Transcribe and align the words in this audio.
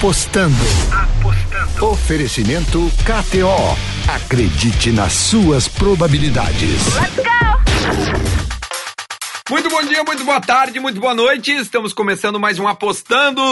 Apostando. 0.00 0.56
Apostando. 0.90 1.86
Oferecimento 1.90 2.90
KTO. 3.04 3.76
Acredite 4.08 4.90
nas 4.92 5.12
suas 5.12 5.68
probabilidades. 5.68 6.94
Let's 6.94 7.16
go! 7.16 8.39
Muito 9.50 9.68
bom 9.68 9.82
dia, 9.82 10.04
muito 10.04 10.22
boa 10.22 10.40
tarde, 10.40 10.78
muito 10.78 11.00
boa 11.00 11.12
noite. 11.12 11.50
Estamos 11.50 11.92
começando 11.92 12.38
mais 12.38 12.60
um 12.60 12.68
Apostando. 12.68 13.42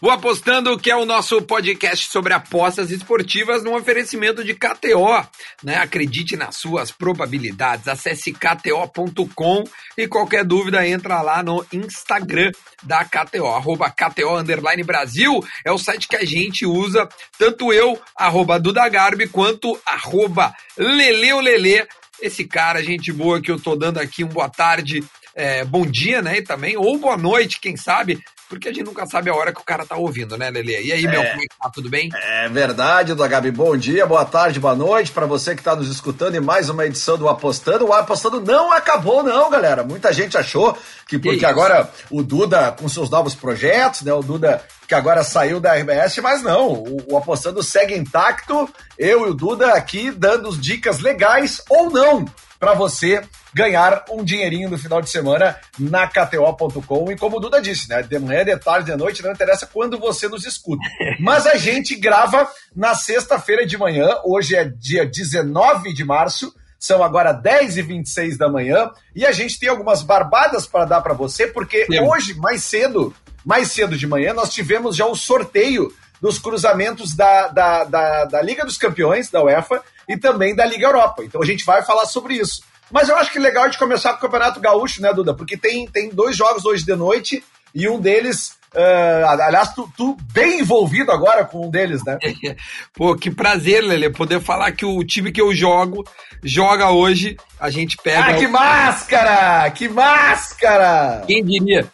O 0.00 0.10
Apostando, 0.10 0.76
que 0.76 0.90
é 0.90 0.96
o 0.96 1.06
nosso 1.06 1.40
podcast 1.42 2.10
sobre 2.10 2.32
apostas 2.32 2.90
esportivas 2.90 3.62
no 3.62 3.76
oferecimento 3.76 4.42
de 4.42 4.52
KTO. 4.52 5.24
Né? 5.62 5.76
Acredite 5.76 6.36
nas 6.36 6.56
suas 6.56 6.90
probabilidades. 6.90 7.86
Acesse 7.86 8.32
kto.com 8.32 9.62
e 9.96 10.08
qualquer 10.08 10.44
dúvida 10.44 10.84
entra 10.88 11.22
lá 11.22 11.40
no 11.40 11.64
Instagram 11.72 12.50
da 12.82 13.04
KTO, 13.04 13.46
arroba 13.46 13.88
KTO 13.88 14.36
Underline 14.36 14.82
Brasil. 14.82 15.38
É 15.64 15.70
o 15.70 15.78
site 15.78 16.08
que 16.08 16.16
a 16.16 16.24
gente 16.24 16.66
usa, 16.66 17.08
tanto 17.38 17.72
eu, 17.72 17.96
arroba 18.16 18.58
Duda 18.58 18.88
Garbi, 18.88 19.28
quanto 19.28 19.80
arroba 19.86 20.52
Leleolele. 20.76 21.86
Esse 22.20 22.44
cara, 22.44 22.82
gente 22.82 23.12
boa, 23.12 23.40
que 23.40 23.52
eu 23.52 23.60
tô 23.60 23.76
dando 23.76 23.98
aqui 23.98 24.24
um 24.24 24.28
boa 24.28 24.48
tarde 24.48 25.04
é, 25.34 25.64
bom 25.64 25.84
dia, 25.84 26.22
né? 26.22 26.38
E 26.38 26.42
também, 26.42 26.76
ou 26.76 26.98
boa 26.98 27.16
noite, 27.16 27.60
quem 27.60 27.76
sabe, 27.76 28.22
porque 28.48 28.68
a 28.68 28.72
gente 28.72 28.84
nunca 28.84 29.04
sabe 29.06 29.30
a 29.30 29.34
hora 29.34 29.52
que 29.52 29.60
o 29.60 29.64
cara 29.64 29.84
tá 29.84 29.96
ouvindo, 29.96 30.36
né, 30.38 30.50
Lele? 30.50 30.80
E 30.80 30.92
aí, 30.92 31.02
meu, 31.02 31.22
é, 31.22 31.30
como 31.30 31.42
é 31.42 31.46
que 31.46 31.58
tá? 31.60 31.70
Tudo 31.70 31.90
bem? 31.90 32.08
É 32.14 32.48
verdade, 32.48 33.14
da 33.14 33.26
Gabi. 33.26 33.50
Bom 33.50 33.76
dia, 33.76 34.06
boa 34.06 34.24
tarde, 34.24 34.60
boa 34.60 34.76
noite 34.76 35.10
para 35.10 35.26
você 35.26 35.56
que 35.56 35.62
tá 35.62 35.74
nos 35.74 35.90
escutando 35.90 36.36
em 36.36 36.40
mais 36.40 36.68
uma 36.68 36.86
edição 36.86 37.18
do 37.18 37.28
Apostando. 37.28 37.86
O 37.86 37.92
Apostando 37.92 38.40
não 38.40 38.70
acabou, 38.70 39.22
não, 39.22 39.50
galera. 39.50 39.82
Muita 39.82 40.12
gente 40.12 40.38
achou 40.38 40.78
que 41.08 41.18
porque 41.18 41.38
que 41.38 41.46
agora 41.46 41.90
o 42.10 42.22
Duda 42.22 42.70
com 42.72 42.88
seus 42.88 43.10
novos 43.10 43.34
projetos, 43.34 44.02
né? 44.02 44.12
O 44.12 44.22
Duda 44.22 44.62
que 44.86 44.94
agora 44.94 45.24
saiu 45.24 45.58
da 45.58 45.74
RBS, 45.74 46.18
mas 46.18 46.42
não. 46.42 46.68
O, 46.68 47.12
o 47.12 47.16
Apostando 47.16 47.62
segue 47.62 47.96
intacto. 47.96 48.68
Eu 48.96 49.26
e 49.26 49.30
o 49.30 49.34
Duda 49.34 49.72
aqui 49.72 50.10
dando 50.10 50.56
dicas 50.56 51.00
legais 51.00 51.60
ou 51.68 51.90
não 51.90 52.24
para 52.60 52.74
você 52.74 53.22
ganhar 53.54 54.04
um 54.10 54.24
dinheirinho 54.24 54.68
no 54.68 54.76
final 54.76 55.00
de 55.00 55.08
semana 55.08 55.56
na 55.78 56.06
KTO.com. 56.06 57.10
E 57.12 57.16
como 57.16 57.36
o 57.36 57.40
Duda 57.40 57.62
disse, 57.62 57.88
né? 57.88 58.02
De 58.02 58.18
manhã, 58.18 58.44
de 58.44 58.56
tarde, 58.58 58.90
de 58.90 58.96
noite, 58.96 59.22
não 59.22 59.32
interessa 59.32 59.66
quando 59.66 59.98
você 59.98 60.28
nos 60.28 60.44
escuta. 60.44 60.82
Mas 61.20 61.46
a 61.46 61.56
gente 61.56 61.94
grava 61.94 62.48
na 62.74 62.94
sexta-feira 62.94 63.64
de 63.64 63.78
manhã, 63.78 64.08
hoje 64.24 64.56
é 64.56 64.64
dia 64.64 65.06
19 65.06 65.92
de 65.92 66.04
março. 66.04 66.52
São 66.78 67.02
agora 67.02 67.32
10 67.32 67.78
e 67.78 67.82
26 67.82 68.36
da 68.36 68.50
manhã 68.50 68.90
e 69.16 69.24
a 69.24 69.32
gente 69.32 69.58
tem 69.58 69.70
algumas 69.70 70.02
barbadas 70.02 70.66
para 70.66 70.84
dar 70.84 71.00
para 71.00 71.14
você, 71.14 71.46
porque 71.46 71.86
Sim. 71.86 72.00
hoje, 72.00 72.34
mais 72.34 72.62
cedo, 72.62 73.14
mais 73.42 73.70
cedo 73.70 73.96
de 73.96 74.06
manhã, 74.06 74.34
nós 74.34 74.52
tivemos 74.52 74.94
já 74.94 75.06
o 75.06 75.14
sorteio 75.14 75.90
dos 76.20 76.38
cruzamentos 76.38 77.14
da, 77.14 77.48
da, 77.48 77.84
da, 77.84 78.24
da 78.26 78.42
Liga 78.42 78.66
dos 78.66 78.76
Campeões, 78.76 79.30
da 79.30 79.42
UEFA, 79.42 79.82
e 80.08 80.16
também 80.16 80.54
da 80.54 80.64
Liga 80.64 80.86
Europa. 80.86 81.24
Então 81.24 81.42
a 81.42 81.46
gente 81.46 81.64
vai 81.64 81.82
falar 81.82 82.06
sobre 82.06 82.34
isso. 82.34 82.62
Mas 82.94 83.08
eu 83.08 83.16
acho 83.16 83.32
que 83.32 83.38
é 83.38 83.40
legal 83.40 83.68
de 83.68 83.76
começar 83.76 84.10
com 84.10 84.18
o 84.18 84.20
Campeonato 84.20 84.60
Gaúcho, 84.60 85.02
né, 85.02 85.12
Duda? 85.12 85.34
Porque 85.34 85.56
tem, 85.56 85.84
tem 85.88 86.10
dois 86.10 86.36
jogos 86.36 86.64
hoje 86.64 86.84
de 86.84 86.94
noite 86.94 87.42
e 87.74 87.88
um 87.88 88.00
deles 88.00 88.54
Uh, 88.74 89.24
aliás, 89.24 89.72
tu, 89.72 89.88
tu, 89.96 90.16
bem 90.32 90.58
envolvido 90.58 91.12
agora 91.12 91.44
com 91.44 91.64
um 91.64 91.70
deles, 91.70 92.04
né? 92.04 92.18
Pô, 92.92 93.14
que 93.14 93.30
prazer, 93.30 93.80
Lele, 93.80 94.10
poder 94.10 94.40
falar 94.40 94.72
que 94.72 94.84
o 94.84 95.04
time 95.04 95.30
que 95.30 95.40
eu 95.40 95.54
jogo 95.54 96.04
joga 96.42 96.90
hoje. 96.90 97.36
A 97.60 97.70
gente 97.70 97.96
pega. 97.96 98.32
Ah, 98.32 98.34
que 98.34 98.46
o... 98.46 98.50
máscara! 98.50 99.70
Que 99.70 99.88
máscara! 99.88 101.22
Quem 101.24 101.44
diria? 101.44 101.88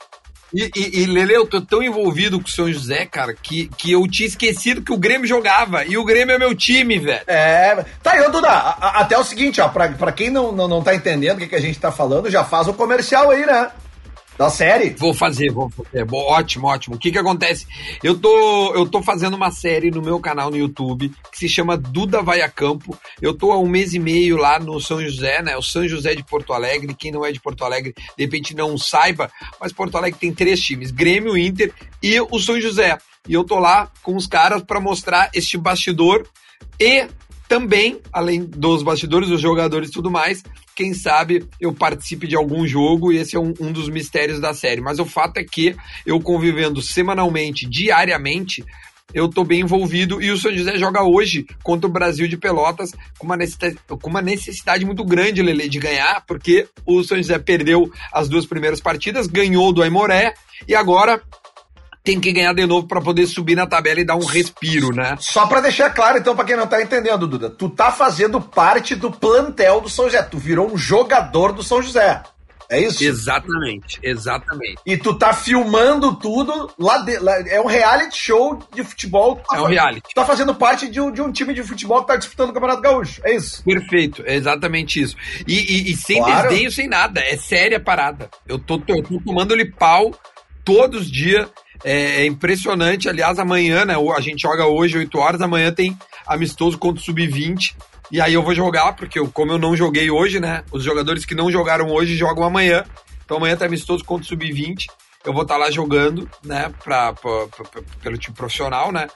E, 0.52 0.70
e, 0.74 1.02
e, 1.02 1.06
Lele, 1.06 1.34
eu 1.34 1.46
tô 1.46 1.60
tão 1.60 1.82
envolvido 1.82 2.40
com 2.40 2.46
o 2.46 2.50
São 2.50 2.72
José, 2.72 3.06
cara, 3.06 3.34
que, 3.34 3.68
que 3.76 3.92
eu 3.92 4.06
tinha 4.08 4.26
esquecido 4.26 4.82
que 4.82 4.92
o 4.92 4.98
Grêmio 4.98 5.26
jogava. 5.26 5.84
E 5.84 5.96
o 5.96 6.04
Grêmio 6.04 6.34
é 6.34 6.38
meu 6.38 6.54
time, 6.54 6.98
velho. 6.98 7.22
É. 7.26 7.84
Tá 8.02 8.12
aí, 8.12 8.30
Duda. 8.30 8.48
A, 8.48 9.00
até 9.00 9.16
o 9.16 9.24
seguinte, 9.24 9.60
ó, 9.60 9.68
pra, 9.68 9.88
pra 9.88 10.12
quem 10.12 10.30
não, 10.30 10.52
não, 10.52 10.68
não 10.68 10.82
tá 10.82 10.94
entendendo 10.94 11.36
o 11.36 11.40
que, 11.40 11.48
que 11.48 11.56
a 11.56 11.60
gente 11.60 11.78
tá 11.78 11.92
falando, 11.92 12.30
já 12.30 12.44
faz 12.44 12.66
o 12.68 12.74
comercial 12.74 13.30
aí, 13.30 13.46
né? 13.46 13.70
Da 14.40 14.48
série? 14.48 14.88
Vou 14.88 15.12
fazer, 15.12 15.52
vou 15.52 15.68
fazer. 15.68 16.02
Bom, 16.06 16.22
ótimo, 16.22 16.66
ótimo. 16.66 16.96
O 16.96 16.98
que 16.98 17.12
que 17.12 17.18
acontece? 17.18 17.66
Eu 18.02 18.18
tô, 18.18 18.74
eu 18.74 18.88
tô 18.88 19.02
fazendo 19.02 19.34
uma 19.34 19.50
série 19.50 19.90
no 19.90 20.00
meu 20.00 20.18
canal 20.18 20.48
no 20.48 20.56
YouTube 20.56 21.12
que 21.30 21.38
se 21.38 21.46
chama 21.46 21.76
Duda 21.76 22.22
Vai 22.22 22.40
a 22.40 22.48
Campo. 22.48 22.98
Eu 23.20 23.36
tô 23.36 23.52
há 23.52 23.58
um 23.58 23.68
mês 23.68 23.92
e 23.92 23.98
meio 23.98 24.38
lá 24.38 24.58
no 24.58 24.80
São 24.80 24.98
José, 24.98 25.42
né? 25.42 25.58
O 25.58 25.62
São 25.62 25.86
José 25.86 26.14
de 26.14 26.24
Porto 26.24 26.54
Alegre. 26.54 26.94
Quem 26.94 27.12
não 27.12 27.22
é 27.22 27.30
de 27.30 27.38
Porto 27.38 27.66
Alegre, 27.66 27.92
de 28.16 28.24
repente 28.24 28.56
não 28.56 28.78
saiba, 28.78 29.30
mas 29.60 29.74
Porto 29.74 29.98
Alegre 29.98 30.18
tem 30.18 30.32
três 30.32 30.58
times: 30.58 30.90
Grêmio, 30.90 31.36
Inter 31.36 31.70
e 32.02 32.18
o 32.18 32.38
São 32.38 32.58
José. 32.58 32.96
E 33.28 33.34
eu 33.34 33.44
tô 33.44 33.58
lá 33.58 33.92
com 34.02 34.16
os 34.16 34.26
caras 34.26 34.62
para 34.62 34.80
mostrar 34.80 35.28
este 35.34 35.58
bastidor 35.58 36.26
e 36.80 37.06
também, 37.50 38.00
além 38.12 38.44
dos 38.44 38.84
bastidores, 38.84 39.28
dos 39.28 39.40
jogadores 39.40 39.88
e 39.88 39.92
tudo 39.92 40.08
mais, 40.08 40.40
quem 40.72 40.94
sabe 40.94 41.44
eu 41.60 41.72
participe 41.72 42.28
de 42.28 42.36
algum 42.36 42.64
jogo 42.64 43.12
e 43.12 43.16
esse 43.16 43.34
é 43.34 43.40
um, 43.40 43.52
um, 43.58 43.72
dos 43.72 43.88
mistérios 43.88 44.38
da 44.38 44.54
série. 44.54 44.80
Mas 44.80 45.00
o 45.00 45.04
fato 45.04 45.38
é 45.38 45.42
que 45.42 45.74
eu 46.06 46.20
convivendo 46.20 46.80
semanalmente, 46.80 47.66
diariamente, 47.66 48.64
eu 49.12 49.28
tô 49.28 49.42
bem 49.42 49.62
envolvido 49.62 50.22
e 50.22 50.30
o 50.30 50.38
São 50.38 50.56
José 50.56 50.78
joga 50.78 51.02
hoje 51.02 51.44
contra 51.60 51.88
o 51.88 51.92
Brasil 51.92 52.28
de 52.28 52.36
Pelotas 52.36 52.92
com 53.18 53.26
uma 53.26 53.36
necessidade, 53.36 53.78
com 54.00 54.08
uma 54.08 54.22
necessidade 54.22 54.84
muito 54.84 55.04
grande, 55.04 55.42
Lele, 55.42 55.68
de 55.68 55.80
ganhar, 55.80 56.24
porque 56.28 56.68
o 56.86 57.02
São 57.02 57.16
José 57.16 57.36
perdeu 57.40 57.90
as 58.12 58.28
duas 58.28 58.46
primeiras 58.46 58.80
partidas, 58.80 59.26
ganhou 59.26 59.72
do 59.72 59.82
Aimoré 59.82 60.34
e 60.68 60.74
agora 60.76 61.20
tem 62.02 62.18
que 62.18 62.32
ganhar 62.32 62.54
de 62.54 62.66
novo 62.66 62.86
para 62.86 63.00
poder 63.00 63.26
subir 63.26 63.54
na 63.54 63.66
tabela 63.66 64.00
e 64.00 64.04
dar 64.04 64.16
um 64.16 64.24
respiro, 64.24 64.94
né? 64.94 65.16
Só 65.20 65.46
para 65.46 65.60
deixar 65.60 65.90
claro, 65.90 66.18
então, 66.18 66.34
para 66.34 66.44
quem 66.44 66.56
não 66.56 66.66
tá 66.66 66.82
entendendo, 66.82 67.26
Duda, 67.26 67.50
tu 67.50 67.68
tá 67.68 67.92
fazendo 67.92 68.40
parte 68.40 68.94
do 68.94 69.10
plantel 69.10 69.80
do 69.80 69.88
São 69.88 70.06
José, 70.06 70.22
tu 70.22 70.38
virou 70.38 70.72
um 70.72 70.78
jogador 70.78 71.52
do 71.52 71.62
São 71.62 71.82
José. 71.82 72.22
É 72.70 72.80
isso? 72.80 73.02
Exatamente, 73.02 73.98
exatamente. 74.00 74.76
E 74.86 74.96
tu 74.96 75.18
tá 75.18 75.32
filmando 75.32 76.14
tudo 76.14 76.70
lá, 76.78 76.98
de, 76.98 77.18
lá 77.18 77.40
é 77.48 77.60
um 77.60 77.66
reality 77.66 78.16
show 78.16 78.60
de 78.72 78.84
futebol. 78.84 79.42
Tá 79.50 79.56
é 79.56 79.60
um 79.60 79.66
reality. 79.66 80.08
Tu 80.08 80.14
tá 80.14 80.24
fazendo 80.24 80.54
parte 80.54 80.88
de 80.88 81.00
um, 81.00 81.10
de 81.10 81.20
um, 81.20 81.32
time 81.32 81.52
de 81.52 81.64
futebol 81.64 82.00
que 82.02 82.06
tá 82.06 82.16
disputando 82.16 82.50
o 82.50 82.52
Campeonato 82.52 82.80
Gaúcho, 82.80 83.20
é 83.24 83.34
isso? 83.34 83.64
Perfeito, 83.64 84.22
é 84.24 84.36
exatamente 84.36 85.02
isso. 85.02 85.16
E, 85.48 85.54
e, 85.54 85.90
e 85.90 85.96
sem 85.96 86.22
claro. 86.22 86.48
desdenho, 86.48 86.70
sem 86.70 86.88
nada, 86.88 87.20
é 87.20 87.36
séria 87.36 87.80
parada. 87.80 88.30
Eu 88.46 88.56
tô, 88.56 88.78
tô, 88.78 89.02
tô 89.02 89.20
tomando-lhe 89.20 89.68
pau 89.72 90.14
todos 90.64 91.02
os 91.02 91.10
dias 91.10 91.48
é, 91.84 92.22
é, 92.22 92.26
impressionante. 92.26 93.08
Aliás, 93.08 93.38
amanhã, 93.38 93.84
né? 93.84 93.94
A 94.16 94.20
gente 94.20 94.42
joga 94.42 94.66
hoje, 94.66 94.98
8 94.98 95.18
horas, 95.18 95.40
amanhã 95.40 95.72
tem 95.72 95.96
amistoso 96.26 96.78
contra 96.78 97.00
o 97.00 97.04
Sub-20. 97.04 97.74
E 98.10 98.20
aí 98.20 98.34
eu 98.34 98.42
vou 98.42 98.54
jogar, 98.54 98.94
porque 98.94 99.18
eu, 99.18 99.30
como 99.30 99.52
eu 99.52 99.58
não 99.58 99.76
joguei 99.76 100.10
hoje, 100.10 100.40
né? 100.40 100.64
Os 100.72 100.82
jogadores 100.82 101.24
que 101.24 101.34
não 101.34 101.50
jogaram 101.50 101.90
hoje 101.90 102.16
jogam 102.16 102.44
amanhã. 102.44 102.84
Então 103.24 103.36
amanhã 103.36 103.56
tem 103.56 103.68
amistoso 103.68 104.04
contra 104.04 104.24
o 104.24 104.28
Sub-20. 104.28 104.86
Eu 105.24 105.32
vou 105.32 105.42
estar 105.42 105.54
tá 105.54 105.60
lá 105.60 105.70
jogando, 105.70 106.28
né? 106.44 106.72
Pra, 106.82 107.12
pra, 107.12 107.46
pra, 107.46 107.82
pelo 108.02 108.18
time 108.18 108.34
profissional, 108.34 108.90
né? 108.90 109.06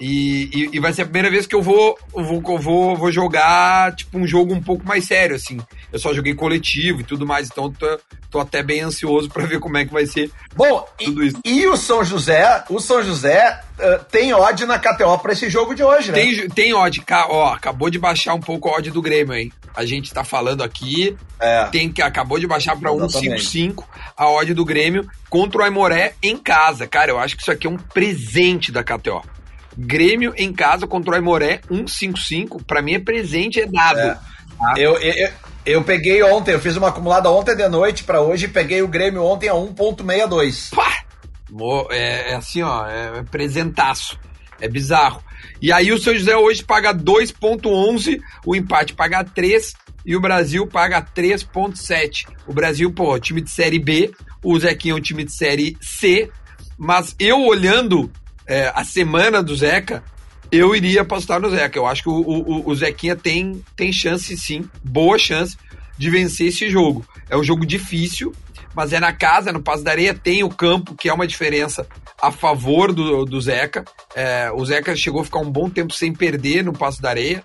E, 0.00 0.48
e, 0.52 0.76
e, 0.76 0.80
vai 0.80 0.92
ser 0.92 1.02
a 1.02 1.04
primeira 1.04 1.28
vez 1.28 1.46
que 1.46 1.54
eu 1.54 1.62
vou, 1.62 1.98
eu 2.14 2.24
vou, 2.24 2.42
eu 2.46 2.58
vou, 2.58 2.96
vou 2.96 3.10
jogar 3.10 3.94
tipo 3.96 4.16
um 4.16 4.26
jogo 4.26 4.54
um 4.54 4.62
pouco 4.62 4.86
mais 4.86 5.04
sério, 5.04 5.34
assim. 5.34 5.58
Eu 5.92 5.98
só 5.98 6.14
joguei 6.14 6.34
coletivo 6.34 7.00
e 7.00 7.04
tudo 7.04 7.26
mais, 7.26 7.48
então 7.48 7.72
tô, 7.72 7.98
tô 8.30 8.38
até 8.38 8.62
bem 8.62 8.80
ansioso 8.80 9.28
para 9.28 9.44
ver 9.44 9.58
como 9.58 9.76
é 9.76 9.84
que 9.84 9.92
vai 9.92 10.06
ser 10.06 10.30
Bom, 10.54 10.86
tudo 10.98 11.24
isso. 11.24 11.40
E, 11.44 11.62
e 11.62 11.66
o 11.66 11.76
São 11.76 12.04
José, 12.04 12.64
o 12.68 12.78
São 12.78 13.02
José 13.02 13.60
uh, 13.78 14.04
tem 14.04 14.32
odd 14.32 14.66
na 14.66 14.78
KTO 14.78 15.18
para 15.18 15.32
esse 15.32 15.50
jogo 15.50 15.74
de 15.74 15.82
hoje, 15.82 16.12
né? 16.12 16.20
Tem, 16.20 16.48
tem 16.48 16.74
odd, 16.74 17.02
ó, 17.28 17.52
acabou 17.52 17.90
de 17.90 17.98
baixar 17.98 18.34
um 18.34 18.40
pouco 18.40 18.68
o 18.68 18.72
odd 18.72 18.90
do 18.92 19.02
Grêmio, 19.02 19.34
hein? 19.34 19.52
A 19.74 19.84
gente 19.84 20.12
tá 20.12 20.22
falando 20.22 20.62
aqui, 20.62 21.16
é. 21.40 21.64
tem 21.64 21.90
que 21.90 22.02
acabou 22.02 22.38
de 22.38 22.46
baixar 22.46 22.76
para 22.76 22.90
155 22.90 23.88
a 24.16 24.28
odd 24.30 24.54
do 24.54 24.64
Grêmio 24.64 25.08
contra 25.28 25.60
o 25.60 25.64
Aimoré 25.64 26.14
em 26.22 26.36
casa. 26.36 26.86
Cara, 26.86 27.10
eu 27.10 27.18
acho 27.18 27.36
que 27.36 27.42
isso 27.42 27.50
aqui 27.50 27.66
é 27.66 27.70
um 27.70 27.76
presente 27.76 28.70
da 28.70 28.82
KTO. 28.82 29.22
Grêmio 29.80 30.34
em 30.36 30.52
casa 30.52 30.88
contra 30.88 31.12
o 31.12 31.14
Aimoré 31.14 31.60
155, 31.68 32.64
para 32.64 32.82
mim 32.82 32.94
é 32.94 32.98
presente, 32.98 33.60
é 33.60 33.66
dado. 33.66 34.00
É. 34.00 34.18
Tá? 34.58 34.74
Eu, 34.76 34.98
eu, 34.98 35.30
eu 35.64 35.84
peguei 35.84 36.20
ontem, 36.24 36.50
eu 36.50 36.60
fiz 36.60 36.76
uma 36.76 36.88
acumulada 36.88 37.30
ontem 37.30 37.54
de 37.54 37.68
noite 37.68 38.02
para 38.02 38.20
hoje 38.20 38.46
e 38.46 38.48
peguei 38.48 38.82
o 38.82 38.88
Grêmio 38.88 39.22
ontem 39.22 39.48
a 39.48 39.52
1.62. 39.52 40.70
É, 41.90 42.32
é 42.32 42.34
assim, 42.34 42.60
ó, 42.62 42.84
é 42.88 43.22
presentaço. 43.30 44.18
É 44.60 44.66
bizarro. 44.66 45.22
E 45.62 45.70
aí 45.70 45.92
o 45.92 45.98
São 45.98 46.12
José 46.12 46.36
hoje 46.36 46.64
paga 46.64 46.92
2.11, 46.92 48.20
o 48.44 48.56
empate 48.56 48.94
paga 48.94 49.22
3 49.22 49.74
e 50.04 50.16
o 50.16 50.20
Brasil 50.20 50.66
paga 50.66 51.00
3.7. 51.00 52.26
O 52.48 52.52
Brasil, 52.52 52.92
pô, 52.92 53.16
time 53.20 53.40
de 53.40 53.50
série 53.50 53.78
B, 53.78 54.10
o 54.42 54.58
Zequinha 54.58 54.94
é 54.94 54.96
um 54.96 55.00
time 55.00 55.22
de 55.22 55.32
série 55.32 55.76
C, 55.80 56.28
mas 56.76 57.14
eu 57.20 57.44
olhando 57.44 58.10
é, 58.48 58.72
a 58.74 58.82
semana 58.82 59.42
do 59.42 59.54
Zeca, 59.54 60.02
eu 60.50 60.74
iria 60.74 61.02
apostar 61.02 61.38
no 61.38 61.50
Zeca. 61.50 61.78
Eu 61.78 61.86
acho 61.86 62.02
que 62.02 62.08
o, 62.08 62.14
o, 62.14 62.70
o 62.70 62.74
Zequinha 62.74 63.14
tem, 63.14 63.62
tem 63.76 63.92
chance, 63.92 64.34
sim, 64.38 64.68
boa 64.82 65.18
chance 65.18 65.56
de 65.98 66.08
vencer 66.08 66.48
esse 66.48 66.70
jogo. 66.70 67.04
É 67.28 67.36
um 67.36 67.44
jogo 67.44 67.66
difícil, 67.66 68.34
mas 68.74 68.92
é 68.92 68.98
na 68.98 69.12
casa, 69.12 69.52
no 69.52 69.62
Passo 69.62 69.84
da 69.84 69.90
Areia, 69.90 70.14
tem 70.14 70.42
o 70.42 70.48
campo, 70.48 70.94
que 70.94 71.08
é 71.08 71.12
uma 71.12 71.26
diferença 71.26 71.86
a 72.20 72.32
favor 72.32 72.92
do, 72.92 73.26
do 73.26 73.40
Zeca. 73.40 73.84
É, 74.16 74.50
o 74.50 74.64
Zeca 74.64 74.96
chegou 74.96 75.20
a 75.20 75.24
ficar 75.24 75.40
um 75.40 75.50
bom 75.50 75.68
tempo 75.68 75.92
sem 75.92 76.12
perder 76.12 76.64
no 76.64 76.72
Passo 76.72 77.02
da 77.02 77.10
Areia. 77.10 77.44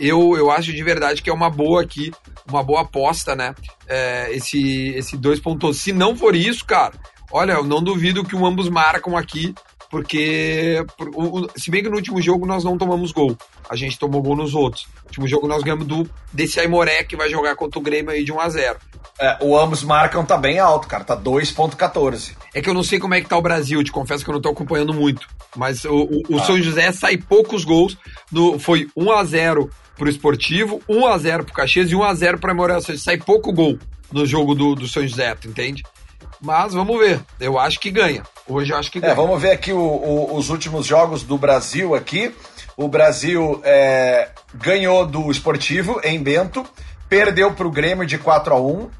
Eu, 0.00 0.36
eu 0.36 0.50
acho 0.50 0.72
de 0.72 0.82
verdade 0.82 1.22
que 1.22 1.30
é 1.30 1.32
uma 1.32 1.50
boa 1.50 1.82
aqui, 1.82 2.10
uma 2.48 2.62
boa 2.62 2.80
aposta, 2.80 3.36
né? 3.36 3.54
É, 3.86 4.32
esse, 4.32 4.88
esse 4.96 5.16
2.12. 5.16 5.74
Se 5.74 5.92
não 5.92 6.16
for 6.16 6.34
isso, 6.34 6.64
cara, 6.64 6.94
olha, 7.30 7.52
eu 7.52 7.64
não 7.64 7.82
duvido 7.82 8.24
que 8.24 8.34
o 8.34 8.46
ambos 8.46 8.68
marcam 8.68 9.16
aqui 9.16 9.54
porque 9.90 10.84
se 11.56 11.70
bem 11.70 11.82
que 11.82 11.88
no 11.88 11.96
último 11.96 12.22
jogo 12.22 12.46
nós 12.46 12.62
não 12.62 12.78
tomamos 12.78 13.10
gol, 13.10 13.36
a 13.68 13.74
gente 13.74 13.98
tomou 13.98 14.22
gol 14.22 14.36
nos 14.36 14.54
outros. 14.54 14.86
No 14.94 15.06
último 15.06 15.28
jogo 15.28 15.48
nós 15.48 15.64
ganhamos 15.64 15.86
do 15.86 16.08
desse 16.32 16.60
Aimoré 16.60 17.02
que 17.02 17.16
vai 17.16 17.28
jogar 17.28 17.56
contra 17.56 17.80
o 17.80 17.82
Grêmio 17.82 18.12
aí 18.12 18.22
de 18.22 18.32
1 18.32 18.40
a 18.40 18.48
0. 18.48 18.78
É, 19.20 19.38
o 19.42 19.58
ambos 19.58 19.82
marcam 19.82 20.24
tá 20.24 20.38
bem 20.38 20.60
alto, 20.60 20.86
cara, 20.86 21.02
tá 21.02 21.16
2.14. 21.16 22.36
É 22.54 22.62
que 22.62 22.70
eu 22.70 22.74
não 22.74 22.84
sei 22.84 23.00
como 23.00 23.14
é 23.14 23.20
que 23.20 23.28
tá 23.28 23.36
o 23.36 23.42
Brasil, 23.42 23.82
te 23.82 23.90
confesso 23.90 24.24
que 24.24 24.30
eu 24.30 24.34
não 24.34 24.40
tô 24.40 24.50
acompanhando 24.50 24.94
muito, 24.94 25.28
mas 25.56 25.84
o, 25.84 26.04
o, 26.04 26.22
o 26.28 26.38
ah. 26.38 26.44
São 26.44 26.62
José 26.62 26.92
sai 26.92 27.16
poucos 27.16 27.64
gols, 27.64 27.98
no, 28.30 28.58
foi 28.60 28.88
1 28.96 29.10
a 29.10 29.24
0 29.24 29.70
pro 29.96 30.08
Esportivo, 30.08 30.80
1 30.88 31.06
a 31.06 31.18
0 31.18 31.44
pro 31.44 31.54
Caxias 31.54 31.90
e 31.90 31.96
1 31.96 32.02
a 32.02 32.14
0 32.14 32.38
pro 32.38 32.50
Aimoré, 32.50 32.76
ou 32.76 32.80
seja, 32.80 32.98
sai 32.98 33.18
pouco 33.18 33.52
gol 33.52 33.78
no 34.12 34.24
jogo 34.24 34.54
do, 34.54 34.74
do 34.74 34.88
São 34.88 35.06
José, 35.06 35.34
tu 35.34 35.48
entende? 35.48 35.82
Mas 36.40 36.72
vamos 36.72 36.98
ver. 36.98 37.20
Eu 37.38 37.58
acho 37.58 37.78
que 37.78 37.90
ganha. 37.90 38.22
Hoje 38.46 38.72
eu 38.72 38.78
acho 38.78 38.90
que 38.90 38.98
é, 38.98 39.00
ganha. 39.02 39.12
É, 39.12 39.16
vamos 39.16 39.40
ver 39.40 39.52
aqui 39.52 39.72
o, 39.72 39.78
o, 39.78 40.36
os 40.36 40.50
últimos 40.50 40.86
jogos 40.86 41.22
do 41.22 41.36
Brasil 41.36 41.94
aqui. 41.94 42.34
O 42.76 42.88
Brasil 42.88 43.60
é, 43.62 44.28
ganhou 44.54 45.04
do 45.06 45.30
Esportivo 45.30 46.00
em 46.02 46.22
Bento, 46.22 46.64
perdeu 47.08 47.52
para 47.52 47.66
o 47.66 47.70
Grêmio 47.70 48.06
de 48.06 48.16
4 48.16 48.54
a 48.54 48.60
1 48.60 48.90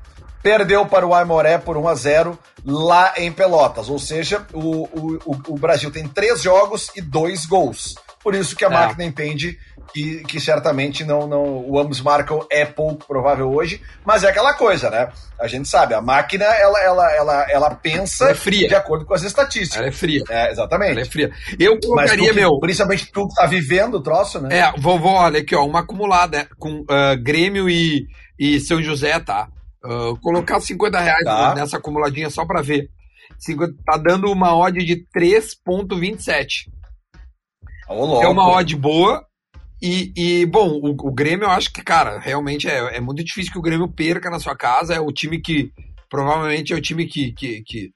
perdeu 0.43 0.87
para 0.87 1.07
o 1.07 1.15
Aimoré 1.15 1.59
por 1.59 1.77
1 1.77 1.89
a 1.89 1.95
0 1.95 2.39
lá 2.65 3.15
em 3.17 3.31
Pelotas. 3.31 3.89
Ou 3.89 3.99
seja, 3.99 4.47
o, 4.53 4.85
o, 4.85 5.43
o 5.49 5.59
Brasil 5.59 5.91
tem 5.91 6.07
três 6.09 6.43
jogos 6.43 6.91
e 6.97 7.01
dois 7.01 7.47
gols. 7.47 7.95
Por 8.23 8.35
isso 8.35 8.55
que 8.55 8.65
a 8.65 8.69
é. 8.69 8.71
máquina 8.71 9.05
entende 9.05 9.59
que, 9.93 10.23
que 10.25 10.41
certamente 10.41 11.05
não, 11.05 11.27
não 11.27 11.69
o 11.69 11.79
ambos 11.79 12.01
marcam 12.01 12.47
é 12.51 12.65
pouco 12.65 13.07
provável 13.07 13.51
hoje, 13.53 13.81
mas 14.05 14.25
é 14.25 14.29
aquela 14.29 14.55
coisa, 14.55 14.91
né? 14.91 15.11
A 15.39 15.47
gente 15.47 15.69
sabe, 15.69 15.95
a 15.95 16.01
máquina 16.01 16.45
ela, 16.45 16.81
ela, 16.81 17.13
ela, 17.13 17.51
ela 17.51 17.75
pensa 17.75 18.25
ela 18.25 18.33
é 18.33 18.37
fria. 18.37 18.69
de 18.69 18.75
acordo 18.75 19.05
com 19.05 19.15
as 19.15 19.23
estatísticas. 19.23 19.79
Ela 19.79 19.89
é 19.89 19.93
fria. 19.93 20.23
É, 20.29 20.51
exatamente. 20.51 20.93
Ela 20.93 21.01
é 21.01 21.05
fria. 21.05 21.31
Eu 21.59 21.79
colocaria, 21.81 22.29
tu, 22.29 22.35
meu. 22.35 22.59
Principalmente 22.61 23.11
tu 23.13 23.29
que 23.29 23.35
tá 23.35 23.47
vivendo 23.47 23.95
o 23.95 24.03
troço, 24.03 24.41
né? 24.41 24.59
É, 24.59 24.73
vovó, 24.79 25.23
olha 25.23 25.41
aqui, 25.41 25.55
ó, 25.55 25.65
uma 25.65 25.81
acumulada 25.81 26.49
com 26.59 26.81
uh, 26.81 27.17
Grêmio 27.21 27.69
e, 27.69 28.07
e 28.39 28.61
São 28.61 28.83
José, 28.83 29.19
tá? 29.19 29.49
Uh, 29.85 30.19
colocar 30.21 30.61
50 30.61 31.01
reais 31.01 31.25
tá. 31.25 31.55
nessa 31.55 31.79
acumuladinha 31.79 32.31
só 32.31 32.45
pra 32.45 32.63
ver. 32.63 32.89
50, 33.39 33.73
tá 33.85 33.97
dando 33.97 34.31
uma 34.31 34.55
odd 34.55 34.85
de 34.85 35.07
3,27. 35.17 36.67
é 37.89 38.29
uma 38.29 38.49
odd 38.51 38.77
boa 38.77 39.25
e, 39.81 40.13
e 40.17 40.47
bom, 40.47 40.69
o, 40.69 40.91
o, 40.91 41.13
Grêmio, 41.13 41.45
eu 41.45 41.51
acho 41.51 41.73
que, 41.73 41.83
cara, 41.83 42.19
realmente 42.19 42.69
é, 42.69 42.97
é 42.97 43.01
muito 43.01 43.25
difícil 43.25 43.53
que 43.53 43.59
o 43.59 43.63
Grêmio 43.63 43.89
perca 43.89 44.29
na 44.29 44.39
sua 44.39 44.55
casa. 44.57 44.95
É 44.95 45.01
o 45.01 45.13
time 45.13 45.41
que. 45.41 45.71
Provavelmente 46.09 46.73
é 46.73 46.77
o 46.77 46.81
time 46.81 47.07
que. 47.07 47.33
que, 47.33 47.63
que... 47.63 47.91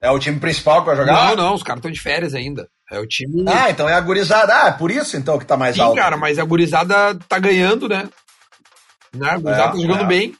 É 0.00 0.10
o 0.10 0.18
time 0.18 0.38
principal 0.38 0.80
que 0.80 0.86
vai 0.86 0.96
jogar? 0.96 1.34
Não, 1.34 1.44
não, 1.44 1.54
os 1.54 1.62
caras 1.62 1.78
estão 1.78 1.90
de 1.90 2.00
férias 2.00 2.34
ainda. 2.34 2.68
É 2.90 3.00
o 3.00 3.06
time. 3.06 3.44
Ah, 3.48 3.70
então 3.70 3.88
é 3.88 3.94
a 3.94 4.00
gurizada. 4.00 4.54
Ah, 4.54 4.68
é 4.68 4.72
por 4.72 4.90
isso 4.90 5.16
então 5.16 5.38
que 5.38 5.46
tá 5.46 5.56
mais 5.56 5.74
Sim, 5.74 5.80
alto. 5.80 5.94
Sim, 5.94 6.00
cara, 6.00 6.16
mas 6.16 6.38
a 6.38 6.44
gurizada 6.44 7.18
tá 7.28 7.38
ganhando, 7.38 7.88
né? 7.88 8.08
né? 9.14 9.30
A 9.30 9.38
gurizada 9.38 9.68
é, 9.68 9.72
tá 9.72 9.76
jogando 9.76 10.04
é. 10.04 10.06
bem. 10.06 10.34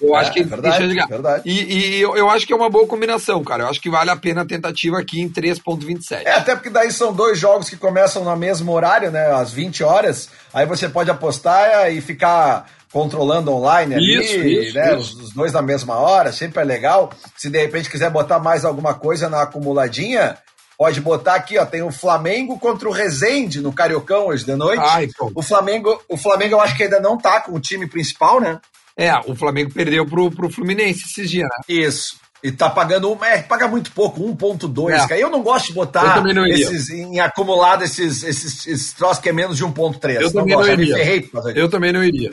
Eu 0.00 0.14
é, 0.14 0.20
acho 0.20 0.32
que 0.32 0.40
é 0.40 0.44
verdade, 0.44 0.86
deixa 0.88 1.06
verdade. 1.06 1.42
E, 1.46 1.74
e 1.74 2.00
eu, 2.00 2.16
eu, 2.16 2.28
acho 2.28 2.46
que 2.46 2.52
é 2.52 2.56
uma 2.56 2.68
boa 2.68 2.86
combinação, 2.86 3.42
cara. 3.42 3.64
Eu 3.64 3.68
acho 3.68 3.80
que 3.80 3.88
vale 3.88 4.10
a 4.10 4.16
pena 4.16 4.42
a 4.42 4.46
tentativa 4.46 4.98
aqui 4.98 5.20
em 5.20 5.28
3.27. 5.28 6.22
É, 6.24 6.32
até 6.32 6.54
porque 6.54 6.70
daí 6.70 6.92
são 6.92 7.12
dois 7.12 7.38
jogos 7.38 7.68
que 7.68 7.76
começam 7.76 8.22
no 8.22 8.36
mesmo 8.36 8.72
horário, 8.72 9.10
né? 9.10 9.32
Às 9.32 9.52
20 9.52 9.82
horas. 9.82 10.28
Aí 10.52 10.66
você 10.66 10.88
pode 10.88 11.10
apostar 11.10 11.90
e 11.90 12.00
ficar 12.00 12.66
controlando 12.92 13.52
online 13.52 13.94
ali, 13.94 14.20
isso, 14.20 14.38
isso, 14.38 14.74
né? 14.74 14.98
Isso. 14.98 15.22
Os 15.22 15.32
dois 15.32 15.52
na 15.52 15.62
mesma 15.62 15.96
hora, 15.96 16.32
sempre 16.32 16.60
é 16.60 16.64
legal. 16.64 17.10
Se 17.36 17.48
de 17.48 17.58
repente 17.58 17.90
quiser 17.90 18.10
botar 18.10 18.38
mais 18.38 18.64
alguma 18.64 18.94
coisa 18.94 19.28
na 19.28 19.42
acumuladinha, 19.42 20.36
pode 20.78 21.00
botar 21.00 21.34
aqui, 21.34 21.58
ó, 21.58 21.64
tem 21.64 21.82
o 21.82 21.90
Flamengo 21.90 22.58
contra 22.58 22.88
o 22.88 22.92
Rezende 22.92 23.60
no 23.60 23.72
Cariocão 23.72 24.26
hoje 24.26 24.44
de 24.44 24.54
noite. 24.54 24.82
Ai, 24.84 25.08
o 25.34 25.42
Flamengo, 25.42 26.02
o 26.08 26.16
Flamengo 26.16 26.54
eu 26.54 26.60
acho 26.60 26.76
que 26.76 26.84
ainda 26.84 27.00
não 27.00 27.18
tá 27.18 27.40
com 27.40 27.52
o 27.52 27.60
time 27.60 27.86
principal, 27.86 28.40
né? 28.40 28.60
É, 28.96 29.12
o 29.26 29.34
Flamengo 29.34 29.72
perdeu 29.72 30.06
pro, 30.06 30.30
pro 30.30 30.50
Fluminense 30.50 31.04
esses 31.04 31.30
dias, 31.30 31.44
né? 31.44 31.64
Isso. 31.68 32.16
E 32.42 32.52
tá 32.52 32.70
pagando, 32.70 33.18
é, 33.24 33.42
paga 33.42 33.66
muito 33.66 33.90
pouco, 33.92 34.22
1.2, 34.22 35.10
é. 35.10 35.22
Eu 35.22 35.30
não 35.30 35.42
gosto 35.42 35.68
de 35.68 35.72
botar 35.72 36.22
esses, 36.46 36.90
em 36.90 37.18
acumulado 37.18 37.82
esses, 37.82 38.22
esses, 38.22 38.66
esses 38.66 38.92
troços 38.92 39.18
que 39.22 39.28
é 39.28 39.32
menos 39.32 39.56
de 39.56 39.64
1.3. 39.64 40.14
Eu 40.14 40.22
não 40.22 40.32
também 40.32 40.54
não 40.56 40.68
iria. 40.72 40.96
Eu 41.54 41.68
também 41.68 41.92
não 41.92 42.04
iria. 42.04 42.32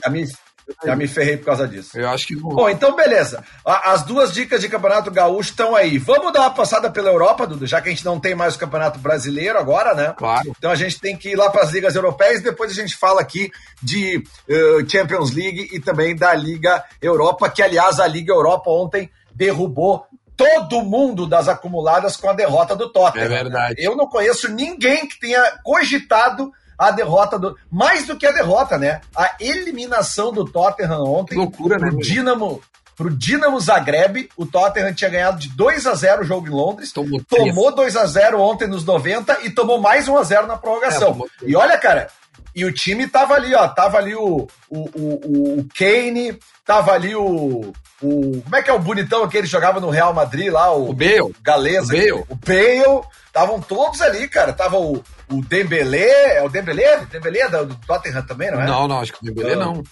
Já 0.86 0.96
me, 0.96 1.08
ferrei 1.08 1.38
por 1.38 1.46
causa 1.46 1.68
disso. 1.68 1.98
Eu 1.98 2.10
acho 2.10 2.28
que 2.28 2.36
não. 2.36 2.50
Bom, 2.50 2.70
então 2.70 2.96
beleza. 2.96 3.44
As 3.66 4.04
duas 4.04 4.34
dicas 4.34 4.62
de 4.62 4.70
Campeonato 4.70 5.12
Gaúcho 5.12 5.52
estão 5.52 5.76
aí. 5.76 5.98
Vamos 5.98 6.32
dar 6.32 6.42
uma 6.42 6.54
passada 6.54 6.90
pela 6.90 7.10
Europa, 7.10 7.46
Dudu, 7.48 7.66
já 7.68 7.82
que 7.82 7.90
a 7.90 7.92
gente 7.92 8.06
não 8.06 8.20
tem 8.20 8.36
mais 8.36 8.56
o 8.56 8.60
Campeonato 8.60 9.00
Brasileiro 9.00 9.58
agora, 9.58 9.94
né? 9.94 10.14
Claro. 10.18 10.54
Então 10.58 10.72
a 10.72 10.76
gente 10.76 11.00
tem 11.00 11.16
que 11.18 11.30
ir 11.30 11.36
lá 11.36 11.50
para 11.50 11.64
as 11.64 11.72
ligas 11.72 11.96
europeias 11.96 12.40
e 12.40 12.44
depois 12.44 12.72
a 12.72 12.76
gente 12.76 12.96
fala 12.96 13.22
aqui 13.22 13.52
de 13.82 14.18
uh, 14.18 14.90
Champions 14.90 15.32
League 15.32 15.70
e 15.72 15.80
também 15.80 16.16
da 16.16 16.34
Liga 16.34 16.84
Europa, 17.02 17.50
que 17.50 17.62
aliás 17.62 18.00
a 18.00 18.08
Liga 18.08 18.34
Europa 18.34 18.70
ontem 18.70 19.10
derrubou 19.34 20.06
todo 20.36 20.82
mundo 20.82 21.28
das 21.28 21.48
acumuladas 21.48 22.18
com 22.18 22.30
a 22.30 22.34
derrota 22.34 22.76
do 22.76 22.92
Tottenham. 22.92 23.26
É 23.26 23.30
verdade. 23.30 23.76
Eu 23.78 23.96
não 23.96 24.08
conheço 24.08 24.50
ninguém 24.50 25.08
que 25.08 25.20
tenha 25.20 25.42
cogitado 25.64 26.52
a 26.88 26.92
derrota 26.92 27.38
do. 27.38 27.58
Mais 27.72 28.06
do 28.08 28.16
que 28.16 28.26
a 28.26 28.32
derrota, 28.32 28.78
né? 28.78 29.02
A 29.16 29.36
eliminação 29.40 30.32
do 30.32 30.46
Tottenham 30.46 31.04
ontem. 31.04 31.36
Loucura, 31.36 31.78
né? 31.78 31.90
Pro 31.90 32.00
Dinamo, 32.00 32.62
pro 32.96 33.10
Dinamo 33.10 33.60
Zagreb. 33.60 34.30
O 34.38 34.46
Tottenham 34.46 34.94
tinha 34.94 35.10
ganhado 35.10 35.40
de 35.40 35.50
2 35.50 35.88
a 35.88 35.96
0 35.96 36.22
o 36.22 36.26
jogo 36.26 36.48
em 36.48 36.52
Londres. 36.52 36.92
Tomou, 36.92 37.22
tomou 37.24 37.74
2 37.74 37.96
a 37.96 38.06
0 38.06 38.40
ontem 38.40 38.68
nos 38.68 38.84
90 38.86 39.40
e 39.44 39.50
tomou 39.50 39.80
mais 39.80 40.08
1 40.08 40.18
a 40.18 40.24
0 40.24 40.48
na 40.48 40.58
prorrogação. 40.58 41.26
É, 41.42 41.46
e 41.50 41.56
olha, 41.56 41.78
cara, 41.78 42.08
e 42.56 42.66
o 42.66 42.72
time 42.72 43.08
tava 43.08 43.34
ali, 43.34 43.54
ó. 43.56 43.68
Tava 43.68 43.98
ali 43.98 44.16
o, 44.16 44.48
o, 44.70 44.80
o, 44.80 45.60
o 45.60 45.68
Kane, 45.76 46.38
tava 46.66 46.92
ali 46.92 47.16
o, 47.16 47.74
o. 48.02 48.42
Como 48.44 48.56
é 48.56 48.62
que 48.62 48.70
é 48.70 48.74
o 48.74 48.80
bonitão 48.80 49.28
que 49.28 49.38
ele 49.38 49.48
jogava 49.48 49.80
no 49.80 49.90
Real 49.90 50.14
Madrid 50.14 50.52
lá? 50.52 50.72
O, 50.72 50.90
o 50.90 50.94
Bale. 50.94 51.34
Galeza. 51.42 51.94
O 51.94 51.98
Bale. 51.98 52.12
O 52.30 52.36
Bale. 52.36 53.08
Estavam 53.34 53.60
todos 53.60 54.00
ali, 54.00 54.28
cara. 54.28 54.54
Tava 54.54 54.78
o, 54.78 55.04
o 55.32 55.42
Dembélé. 55.42 56.38
É 56.38 56.44
o 56.44 56.50
Dembélé? 56.50 57.04
Dembélé 57.12 57.40
é 57.40 57.50
do, 57.50 57.74
Tottenham 57.88 58.22
também, 58.22 58.52
não 58.52 58.62
é? 58.62 58.68
Não, 58.68 58.88
não, 58.88 59.00
acho 59.00 59.12
que 59.12 59.24
o 59.24 59.26
Dembélé 59.26 59.56
não. 59.56 59.74
não. 59.74 59.84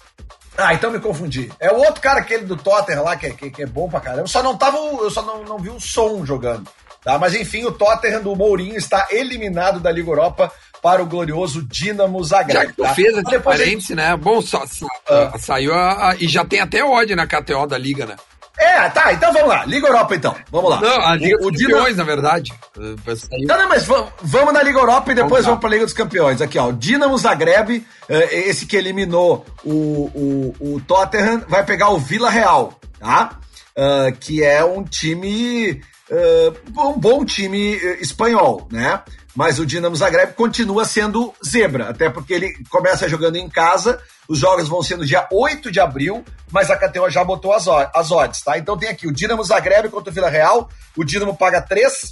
Ah, 0.55 0.75
então 0.75 0.91
me 0.91 0.99
confundi. 0.99 1.51
É 1.59 1.71
o 1.71 1.77
outro 1.77 2.01
cara, 2.01 2.19
aquele 2.19 2.45
do 2.45 2.55
Tottenham 2.55 3.03
lá, 3.03 3.15
que, 3.15 3.25
é, 3.25 3.31
que, 3.31 3.49
que 3.49 3.63
é 3.63 3.65
bom 3.65 3.89
pra 3.89 3.99
caramba. 3.99 4.23
Eu 4.23 4.27
só 4.27 4.43
não 4.43 4.55
tava. 4.55 4.77
Eu 4.77 5.09
só 5.09 5.23
não, 5.23 5.43
não 5.43 5.57
vi 5.57 5.71
o 5.71 5.79
som 5.79 6.23
jogando. 6.23 6.69
Tá? 7.03 7.17
Mas 7.17 7.33
enfim, 7.33 7.65
o 7.65 7.71
Tottenham 7.71 8.21
do 8.21 8.35
Mourinho 8.35 8.77
está 8.77 9.07
eliminado 9.09 9.79
da 9.79 9.91
Liga 9.91 10.11
Europa 10.11 10.51
para 10.79 11.01
o 11.01 11.07
glorioso 11.07 11.63
Dinamo 11.63 12.23
Zagreb. 12.23 12.53
Já 12.53 12.65
que 12.67 12.73
tu 12.73 12.83
tá? 12.83 12.93
fez 12.93 13.17
esse 13.17 13.39
parênteses, 13.39 13.87
gente... 13.87 13.95
né? 13.95 14.15
Bom, 14.15 14.39
só, 14.39 14.67
só 14.67 14.85
ah. 15.09 15.33
saiu 15.39 15.73
a, 15.73 16.11
a, 16.11 16.15
e 16.15 16.27
já 16.27 16.45
tem 16.45 16.59
até 16.59 16.83
ódio 16.83 17.15
na 17.15 17.25
KTO 17.25 17.65
da 17.65 17.77
Liga, 17.77 18.05
né? 18.05 18.15
É, 18.57 18.89
tá, 18.89 19.13
então 19.13 19.31
vamos 19.33 19.49
lá. 19.49 19.65
Liga 19.65 19.87
Europa, 19.87 20.15
então. 20.15 20.35
Vamos 20.51 20.69
lá. 20.69 20.81
Não, 20.81 21.01
a 21.01 21.15
Liga 21.15 21.37
o, 21.41 21.51
dos 21.51 21.61
Campeões, 21.61 21.97
na 21.97 22.03
verdade. 22.03 22.53
Não, 22.77 23.57
não, 23.57 23.69
mas 23.69 23.85
vamos, 23.85 24.53
na 24.53 24.61
Liga 24.61 24.79
Europa 24.79 25.11
e 25.11 25.15
depois 25.15 25.31
vamos, 25.31 25.45
vamos 25.45 25.59
para 25.59 25.69
a 25.69 25.71
Liga 25.71 25.85
dos 25.85 25.93
Campeões. 25.93 26.41
Aqui, 26.41 26.59
ó. 26.59 26.67
O 26.67 26.73
Dinamo 26.73 27.17
Zagreb, 27.17 27.85
eh, 28.09 28.49
esse 28.49 28.65
que 28.65 28.77
eliminou 28.77 29.45
o, 29.63 29.71
o, 29.71 30.55
o 30.75 30.81
Tottenham, 30.81 31.43
vai 31.47 31.65
pegar 31.65 31.89
o 31.89 31.97
Vila 31.97 32.29
Real, 32.29 32.79
tá? 32.99 33.39
Uh, 33.71 34.15
que 34.19 34.43
é 34.43 34.63
um 34.63 34.83
time. 34.83 35.81
Uh, 36.09 36.89
um 36.89 36.99
bom 36.99 37.23
time 37.23 37.75
espanhol, 38.01 38.67
né? 38.69 39.01
Mas 39.35 39.59
o 39.59 39.65
Dinamo 39.65 39.95
Zagreb 39.95 40.33
continua 40.33 40.83
sendo 40.83 41.33
zebra, 41.45 41.89
até 41.89 42.09
porque 42.09 42.33
ele 42.33 42.53
começa 42.69 43.07
jogando 43.07 43.37
em 43.37 43.49
casa, 43.49 44.01
os 44.27 44.39
jogos 44.39 44.67
vão 44.67 44.83
ser 44.83 44.97
no 44.97 45.05
dia 45.05 45.27
8 45.31 45.71
de 45.71 45.79
abril, 45.79 46.23
mas 46.51 46.69
a 46.69 46.75
KTO 46.75 47.09
já 47.09 47.23
botou 47.23 47.53
as, 47.53 47.67
as 47.67 48.11
odds, 48.11 48.41
tá? 48.41 48.57
Então 48.57 48.77
tem 48.77 48.89
aqui 48.89 49.07
o 49.07 49.13
Dinamo 49.13 49.43
Zagreb 49.43 49.89
contra 49.89 50.11
o 50.11 50.13
Vila 50.13 50.29
Real, 50.29 50.69
o 50.97 51.03
Dinamo 51.03 51.35
paga 51.35 51.61
3 51.61 52.11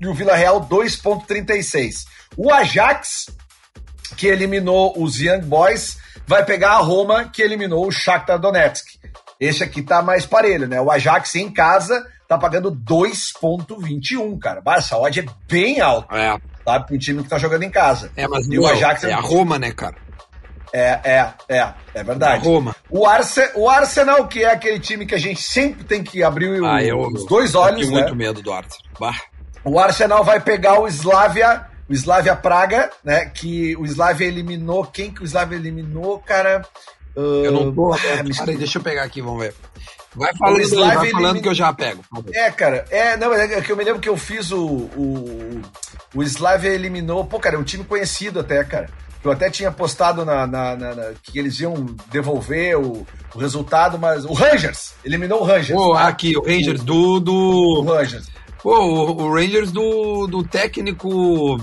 e 0.00 0.06
o 0.06 0.14
Vila 0.14 0.34
Real 0.34 0.66
2,36. 0.66 2.06
O 2.36 2.52
Ajax, 2.52 3.26
que 4.16 4.26
eliminou 4.26 4.94
os 5.00 5.20
Young 5.20 5.42
Boys, 5.42 5.98
vai 6.26 6.44
pegar 6.44 6.72
a 6.72 6.78
Roma, 6.78 7.28
que 7.28 7.42
eliminou 7.42 7.86
o 7.86 7.92
Shakhtar 7.92 8.38
Donetsk. 8.38 8.86
Esse 9.38 9.62
aqui 9.62 9.82
tá 9.82 10.00
mais 10.00 10.24
parelho, 10.24 10.66
né? 10.66 10.80
O 10.80 10.90
Ajax 10.90 11.34
em 11.34 11.52
casa 11.52 12.06
tá 12.28 12.38
pagando 12.38 12.70
2,21, 12.72 14.38
cara. 14.38 14.62
Essa 14.76 14.98
odd 14.98 15.20
é 15.20 15.26
bem 15.48 15.80
alta. 15.80 16.14
É. 16.16 16.38
Sabe? 16.64 16.94
Um 16.94 16.98
time 16.98 17.22
que 17.22 17.28
tá 17.28 17.38
jogando 17.38 17.62
em 17.62 17.70
casa. 17.70 18.10
É, 18.16 18.26
mas 18.26 18.46
e 18.46 18.58
o 18.58 18.66
Ajax 18.66 19.04
é, 19.04 19.10
é 19.10 19.12
a 19.12 19.20
Roma, 19.20 19.58
né, 19.58 19.70
cara? 19.70 19.96
É, 20.72 21.00
é, 21.04 21.34
é, 21.48 21.74
é 21.94 22.02
verdade. 22.02 22.44
Roma. 22.44 22.74
O, 22.90 23.06
Arce, 23.06 23.48
o 23.54 23.68
Arsenal, 23.68 24.26
que 24.26 24.42
é 24.42 24.50
aquele 24.50 24.80
time 24.80 25.06
que 25.06 25.14
a 25.14 25.18
gente 25.18 25.40
sempre 25.40 25.84
tem 25.84 26.02
que 26.02 26.22
abrir 26.22 26.60
o, 26.60 26.66
Ah, 26.66 26.82
eu, 26.82 26.98
os 26.98 27.24
dois 27.26 27.54
olhos, 27.54 27.82
eu 27.82 27.86
tenho 27.86 27.92
né? 27.92 28.00
muito 28.00 28.16
medo 28.16 28.42
do 28.42 28.52
Arthur. 28.52 28.78
Bah. 28.98 29.14
O 29.64 29.78
Arsenal 29.78 30.24
vai 30.24 30.40
pegar 30.40 30.80
o 30.80 30.88
Slavia, 30.88 31.66
o 31.88 31.92
Slavia 31.92 32.34
Praga, 32.34 32.90
né? 33.04 33.26
Que 33.26 33.76
o 33.76 33.84
Slavia 33.86 34.26
eliminou. 34.26 34.84
Quem 34.84 35.12
que 35.12 35.22
o 35.22 35.24
Slavia 35.24 35.56
eliminou, 35.56 36.18
cara? 36.18 36.62
Eu 37.14 37.52
não 37.52 37.72
tô. 37.72 37.92
Ah, 37.92 37.96
aberto. 37.96 38.28
me 38.28 38.36
Peraí, 38.36 38.56
deixa 38.56 38.78
eu 38.78 38.82
pegar 38.82 39.04
aqui, 39.04 39.22
vamos 39.22 39.44
ver. 39.44 39.54
Vai 40.14 40.32
falando, 40.36 40.62
O 40.64 40.78
vai 40.94 41.10
falando 41.10 41.42
que 41.42 41.48
eu 41.48 41.54
já 41.54 41.72
pego. 41.72 42.04
É, 42.32 42.50
cara, 42.50 42.84
é, 42.90 43.16
não, 43.16 43.32
é 43.34 43.60
que 43.60 43.72
eu 43.72 43.76
me 43.76 43.82
lembro 43.84 44.00
que 44.00 44.08
eu 44.08 44.16
fiz 44.16 44.50
o. 44.52 44.64
O, 44.64 45.60
o 46.14 46.22
Slavia 46.22 46.70
eliminou. 46.70 47.24
Pô, 47.24 47.40
cara, 47.40 47.56
é 47.56 47.58
um 47.58 47.64
time 47.64 47.82
conhecido 47.84 48.40
até, 48.40 48.62
cara. 48.62 48.88
Eu 49.24 49.32
até 49.32 49.48
tinha 49.50 49.72
postado 49.72 50.24
na, 50.24 50.46
na- 50.46 50.76
na- 50.76 50.94
na- 50.94 51.12
que 51.22 51.38
eles 51.38 51.58
iam 51.58 51.86
devolver 52.12 52.76
o, 52.78 53.06
o 53.34 53.38
resultado, 53.38 53.98
mas. 53.98 54.24
O 54.24 54.32
Rangers! 54.34 54.94
Eliminou 55.04 55.40
o 55.40 55.44
Rangers. 55.44 55.76
Pô, 55.78 55.94
tá? 55.94 56.06
aqui, 56.08 56.36
o 56.36 56.42
Rangers 56.42 56.82
do. 56.82 57.14
O 57.16 57.20
do 57.20 57.82
Rangers. 57.82 58.26
pô, 58.62 58.78
o, 58.78 59.22
o 59.22 59.34
Rangers 59.34 59.72
do, 59.72 60.26
do 60.26 60.44
técnico 60.44 61.58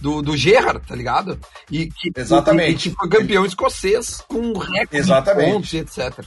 do, 0.00 0.20
do 0.22 0.36
Gerrard, 0.36 0.80
tá 0.86 0.94
ligado? 0.94 1.38
E 1.70 1.86
que, 1.86 2.10
Exatamente. 2.14 2.88
E, 2.88 2.90
que 2.90 2.96
foi 2.96 3.08
campeão 3.08 3.44
escocês 3.46 4.22
com 4.28 4.52
recorde 4.56 4.88
Exatamente. 4.96 5.50
pontos, 5.52 5.74
etc. 5.74 6.24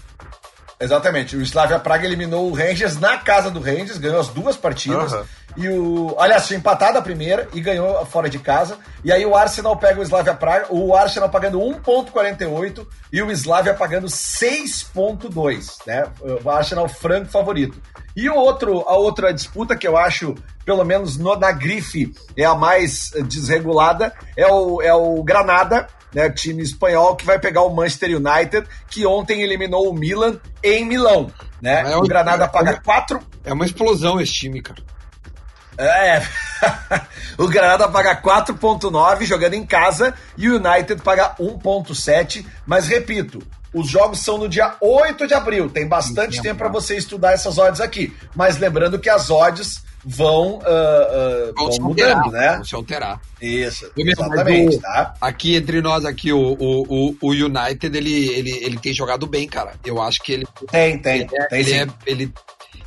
Exatamente. 0.80 1.36
O 1.36 1.42
Slavia 1.42 1.78
Praga 1.78 2.06
eliminou 2.06 2.50
o 2.50 2.54
Rangers 2.54 2.98
na 2.98 3.18
casa 3.18 3.52
do 3.52 3.60
Rangers, 3.60 3.98
ganhou 3.98 4.20
as 4.20 4.30
duas 4.30 4.56
partidas. 4.56 5.12
Aham. 5.14 5.26
E 5.58 5.68
o. 5.68 6.16
Aliás, 6.18 6.48
tinha 6.48 6.58
empatado 6.58 6.98
a 6.98 7.02
primeira 7.02 7.50
e 7.54 7.60
ganhou 7.60 8.06
fora 8.06 8.30
de 8.30 8.40
casa. 8.40 8.78
E 9.04 9.12
aí 9.12 9.26
o 9.26 9.36
Arsenal 9.36 9.76
pega 9.76 10.00
o 10.00 10.04
Slavia 10.04 10.34
Praga, 10.34 10.68
o 10.70 10.96
Arsenal 10.96 11.28
pagando 11.30 11.60
1,48 11.60 12.86
e 13.12 13.22
o 13.22 13.30
Slavia 13.32 13.74
pagando 13.74 14.08
6,2, 14.08 15.78
né? 15.86 16.06
O 16.44 16.50
Arsenal 16.50 16.88
franco 16.88 17.30
favorito. 17.30 17.82
E 18.16 18.30
o 18.30 18.36
outro, 18.36 18.84
a 18.88 18.96
outra 18.96 19.34
disputa 19.34 19.76
que 19.76 19.88
eu 19.88 19.98
acho, 19.98 20.36
pelo 20.66 20.84
menos 20.84 21.18
no- 21.18 21.36
na 21.36 21.52
grife, 21.52 22.14
é 22.38 22.44
a 22.46 22.56
mais 22.56 23.12
eh, 23.16 23.22
desregulada, 23.22 24.14
é 24.36 24.46
o, 24.48 24.82
é 24.82 24.94
o 24.94 25.22
Granada, 25.24 25.88
né, 26.14 26.30
time 26.30 26.64
espanhol 26.64 27.16
que 27.16 27.26
vai 27.26 27.40
pegar 27.40 27.62
o 27.62 27.74
Manchester 27.74 28.12
United, 28.18 28.68
que 28.90 29.06
ontem 29.06 29.42
eliminou 29.42 29.90
o 29.90 29.94
Milan 29.94 30.38
em 30.64 30.86
Milão. 30.86 31.32
Né? 31.62 31.92
É 31.92 31.96
o 31.96 32.00
o- 32.00 32.08
Granada 32.08 32.46
é- 32.46 32.48
paga 32.48 32.80
4. 32.82 33.20
É 33.44 33.54
uma 33.54 33.66
explosão 33.66 34.20
esse 34.20 34.34
time, 34.34 34.62
cara. 34.62 34.82
É. 35.78 36.22
o 37.38 37.48
Granada 37.48 37.88
paga 37.88 38.16
4,9 38.16 39.26
jogando 39.26 39.54
em 39.54 39.66
casa 39.66 40.14
e 40.38 40.50
o 40.50 40.56
United 40.56 41.02
paga 41.02 41.36
1,7. 41.40 42.46
Mas 42.66 42.88
repito, 42.88 43.42
os 43.74 43.88
jogos 43.88 44.20
são 44.20 44.38
no 44.38 44.50
dia 44.50 44.76
8 44.82 45.26
de 45.26 45.34
abril. 45.34 45.70
Tem 45.70 45.88
bastante 45.88 46.42
tempo 46.42 46.56
é. 46.56 46.58
para 46.58 46.68
você 46.68 46.98
estudar 46.98 47.32
essas 47.34 47.58
odds 47.58 47.80
aqui. 47.80 48.14
Mas 48.36 48.58
lembrando 48.58 49.00
que 49.00 49.10
as 49.10 49.30
odds 49.30 49.84
vão, 50.06 50.60
ah, 50.64 50.68
ah, 50.70 51.52
Vão 51.56 51.66
vão 51.66 51.72
se 51.72 51.82
mudando, 51.82 52.18
alterar, 52.26 52.32
né? 52.32 52.56
Vão 52.56 52.64
se 52.66 52.76
alterar. 52.76 53.22
Isso, 53.42 53.92
mas 53.98 54.08
exatamente, 54.08 54.76
o- 54.78 54.82
tá? 54.82 55.14
Aqui 55.22 55.56
entre 55.56 55.82
nós, 55.82 56.06
aqui, 56.06 56.32
o, 56.34 56.40
o, 56.60 56.82
o, 57.10 57.16
o 57.22 57.30
United, 57.32 57.98
ele, 57.98 58.28
ele, 58.30 58.52
ele 58.64 58.78
tem 58.78 58.94
jogado 58.94 59.26
bem, 59.28 59.48
cara. 59.48 59.74
Eu 59.86 60.02
acho 60.02 60.22
que 60.22 60.34
ele, 60.34 60.48
Tem, 60.72 60.98
tem, 61.00 61.22
ele, 61.22 61.30
é, 61.34 61.46
tem 61.48 61.60
ele, 61.60 61.70
sim. 61.70 61.76
é- 61.80 61.88
ele- 62.06 62.34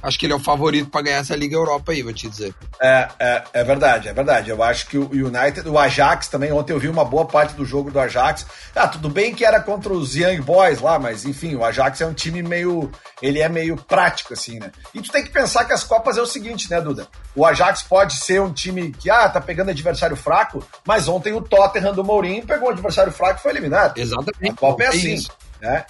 Acho 0.02 0.18
que 0.18 0.26
ele 0.26 0.32
é 0.32 0.36
o 0.36 0.40
favorito 0.40 0.90
pra 0.90 1.00
ganhar 1.00 1.18
essa 1.18 1.36
Liga 1.36 1.54
Europa 1.54 1.92
aí, 1.92 2.02
vou 2.02 2.12
te 2.12 2.28
dizer. 2.28 2.52
É, 2.80 3.08
é, 3.18 3.42
é 3.52 3.64
verdade, 3.64 4.08
é 4.08 4.12
verdade. 4.12 4.50
Eu 4.50 4.62
acho 4.62 4.88
que 4.88 4.98
o 4.98 5.08
United, 5.10 5.68
o 5.68 5.78
Ajax 5.78 6.26
também, 6.26 6.50
ontem 6.50 6.72
eu 6.72 6.78
vi 6.78 6.88
uma 6.88 7.04
boa 7.04 7.24
parte 7.24 7.54
do 7.54 7.64
jogo 7.64 7.90
do 7.90 8.00
Ajax. 8.00 8.44
Ah, 8.74 8.88
tudo 8.88 9.08
bem 9.08 9.32
que 9.32 9.44
era 9.44 9.60
contra 9.60 9.92
os 9.92 10.16
Young 10.16 10.40
Boys 10.40 10.80
lá, 10.80 10.98
mas 10.98 11.24
enfim, 11.24 11.54
o 11.54 11.64
Ajax 11.64 12.00
é 12.00 12.06
um 12.06 12.12
time 12.12 12.42
meio. 12.42 12.90
Ele 13.20 13.38
é 13.38 13.48
meio 13.48 13.76
prático, 13.76 14.32
assim, 14.32 14.58
né? 14.58 14.72
E 14.92 15.00
tu 15.00 15.12
tem 15.12 15.22
que 15.22 15.30
pensar 15.30 15.64
que 15.64 15.72
as 15.72 15.84
Copas 15.84 16.18
é 16.18 16.22
o 16.22 16.26
seguinte, 16.26 16.68
né, 16.68 16.80
Duda? 16.80 17.06
O 17.36 17.46
Ajax 17.46 17.82
pode 17.82 18.14
ser 18.14 18.40
um 18.40 18.52
time 18.52 18.90
que, 18.90 19.08
ah, 19.08 19.28
tá 19.28 19.40
pegando 19.40 19.70
adversário 19.70 20.16
fraco, 20.16 20.66
mas 20.84 21.06
ontem 21.06 21.32
o 21.32 21.40
Tottenham 21.40 21.94
do 21.94 22.02
Mourinho 22.02 22.44
pegou 22.44 22.68
um 22.68 22.72
adversário 22.72 23.12
fraco 23.12 23.38
e 23.38 23.42
foi 23.42 23.52
eliminado. 23.52 23.96
Exatamente. 23.96 24.52
A 24.52 24.56
Copa 24.56 24.82
é 24.82 24.86
assim, 24.88 25.24
né? 25.60 25.84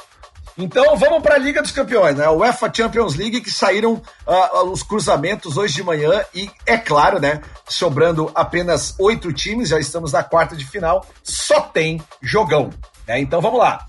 Então 0.58 0.96
vamos 0.96 1.22
para 1.22 1.36
a 1.36 1.38
Liga 1.38 1.62
dos 1.62 1.70
Campeões, 1.70 2.16
né? 2.16 2.28
O 2.28 2.38
UEFA 2.38 2.70
Champions 2.74 3.14
League 3.14 3.40
que 3.40 3.50
saíram 3.50 4.02
ah, 4.26 4.62
os 4.64 4.82
cruzamentos 4.82 5.56
hoje 5.56 5.74
de 5.74 5.82
manhã 5.82 6.24
e 6.34 6.50
é 6.66 6.76
claro, 6.76 7.18
né? 7.18 7.40
Sobrando 7.68 8.30
apenas 8.34 8.94
oito 8.98 9.32
times, 9.32 9.70
já 9.70 9.78
estamos 9.80 10.12
na 10.12 10.22
quarta 10.22 10.54
de 10.54 10.66
final, 10.66 11.06
só 11.22 11.60
tem 11.60 12.02
jogão. 12.20 12.70
né? 13.08 13.18
Então 13.20 13.40
vamos 13.40 13.58
lá. 13.58 13.86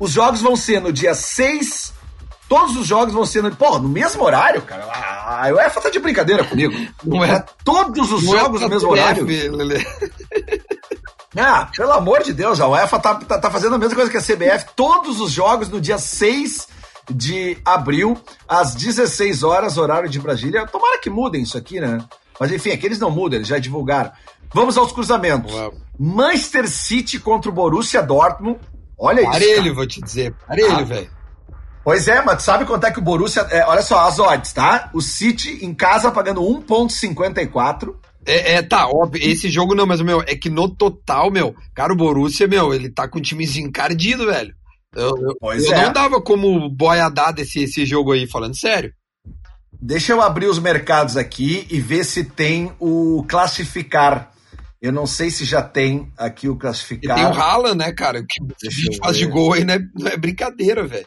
Os 0.00 0.10
jogos 0.12 0.40
vão 0.40 0.56
ser 0.56 0.80
no 0.80 0.92
dia 0.92 1.14
6. 1.14 1.94
Todos 2.48 2.76
os 2.76 2.86
jogos 2.86 3.12
vão 3.12 3.26
ser 3.26 3.42
no. 3.42 3.54
Pô, 3.56 3.78
no 3.78 3.88
mesmo 3.88 4.22
horário, 4.22 4.62
cara. 4.62 4.84
A 4.84 5.48
UEFA 5.52 5.80
tá 5.80 5.90
de 5.90 5.98
brincadeira 5.98 6.44
comigo. 6.44 6.72
Não 7.02 7.24
é- 7.24 7.44
Todos 7.64 8.12
os 8.12 8.22
Não 8.22 8.36
é 8.36 8.38
jogos 8.38 8.60
no 8.60 8.68
mesmo 8.68 8.90
horário. 8.90 9.24
Lelê. 9.26 9.84
Ah, 11.38 11.68
pelo 11.76 11.92
amor 11.92 12.22
de 12.22 12.32
Deus, 12.32 12.60
a 12.60 12.68
UEFA 12.68 12.98
tá, 12.98 13.14
tá, 13.16 13.38
tá 13.38 13.50
fazendo 13.50 13.74
a 13.74 13.78
mesma 13.78 13.94
coisa 13.94 14.10
que 14.10 14.16
a 14.16 14.20
CBF. 14.22 14.66
Todos 14.74 15.20
os 15.20 15.30
jogos 15.30 15.68
no 15.68 15.80
dia 15.80 15.98
6 15.98 16.68
de 17.10 17.58
abril, 17.64 18.18
às 18.48 18.74
16 18.74 19.42
horas, 19.42 19.76
horário 19.78 20.08
de 20.08 20.18
Brasília. 20.18 20.66
Tomara 20.66 20.98
que 20.98 21.10
mudem 21.10 21.42
isso 21.42 21.56
aqui, 21.58 21.78
né? 21.80 21.98
Mas 22.40 22.50
enfim, 22.52 22.70
aqui 22.70 22.86
eles 22.86 22.98
não 22.98 23.10
mudam, 23.10 23.36
eles 23.38 23.48
já 23.48 23.58
divulgaram. 23.58 24.10
Vamos 24.54 24.76
aos 24.78 24.92
cruzamentos. 24.92 25.52
Vamos. 25.52 25.78
Manchester 25.98 26.68
City 26.68 27.18
contra 27.18 27.50
o 27.50 27.54
Borussia 27.54 28.02
Dortmund. 28.02 28.58
Olha 28.98 29.20
isso. 29.20 29.30
Parelho, 29.30 29.74
vou 29.74 29.86
te 29.86 30.00
dizer. 30.00 30.34
Parelho, 30.46 30.70
Ah. 30.78 30.82
velho. 30.82 31.10
Pois 31.84 32.08
é, 32.08 32.20
mas 32.22 32.42
sabe 32.42 32.64
quanto 32.64 32.84
é 32.84 32.90
que 32.90 32.98
o 32.98 33.02
Borussia. 33.02 33.42
é, 33.50 33.64
olha 33.66 33.82
só, 33.82 34.00
as 34.08 34.18
odds, 34.18 34.52
tá? 34.52 34.90
O 34.92 35.00
City 35.00 35.64
em 35.64 35.72
casa 35.72 36.10
pagando 36.10 36.40
1,54. 36.42 37.94
É, 38.26 38.54
é, 38.54 38.62
tá, 38.62 38.88
óbvio, 38.88 39.22
esse 39.22 39.48
jogo 39.48 39.74
não, 39.74 39.86
mas, 39.86 40.00
meu, 40.00 40.20
é 40.22 40.34
que 40.34 40.50
no 40.50 40.68
total, 40.68 41.30
meu, 41.30 41.54
cara, 41.72 41.92
o 41.92 41.96
Borussia, 41.96 42.48
meu, 42.48 42.74
ele 42.74 42.90
tá 42.90 43.06
com 43.06 43.18
o 43.18 43.22
time 43.22 43.44
encardido, 43.60 44.26
velho. 44.26 44.52
Eu, 44.94 45.10
eu, 45.16 45.36
Pois 45.38 45.64
eu 45.64 45.72
é. 45.72 45.82
não 45.84 45.92
dava 45.92 46.20
como 46.20 46.68
boiadada 46.68 47.42
esse, 47.42 47.60
esse 47.62 47.86
jogo 47.86 48.12
aí, 48.12 48.26
falando 48.26 48.56
sério. 48.56 48.92
Deixa 49.80 50.12
eu 50.12 50.22
abrir 50.22 50.46
os 50.46 50.58
mercados 50.58 51.16
aqui 51.16 51.66
e 51.70 51.80
ver 51.80 52.04
se 52.04 52.24
tem 52.24 52.72
o 52.80 53.24
classificar. 53.28 54.32
Eu 54.80 54.90
não 54.90 55.06
sei 55.06 55.30
se 55.30 55.44
já 55.44 55.62
tem 55.62 56.10
aqui 56.16 56.48
o 56.48 56.54
E 56.54 56.58
classificar. 56.58 57.16
tem 57.16 57.26
o 57.26 57.40
Haaland, 57.40 57.76
né, 57.76 57.92
cara? 57.92 58.20
O 58.20 58.26
que 58.26 58.42
Deixa 58.62 58.98
faz 58.98 59.16
de 59.16 59.26
gol 59.26 59.52
aí 59.52 59.64
não 59.64 59.74
é, 59.74 59.78
não 59.94 60.08
é 60.08 60.16
brincadeira, 60.16 60.84
velho. 60.86 61.06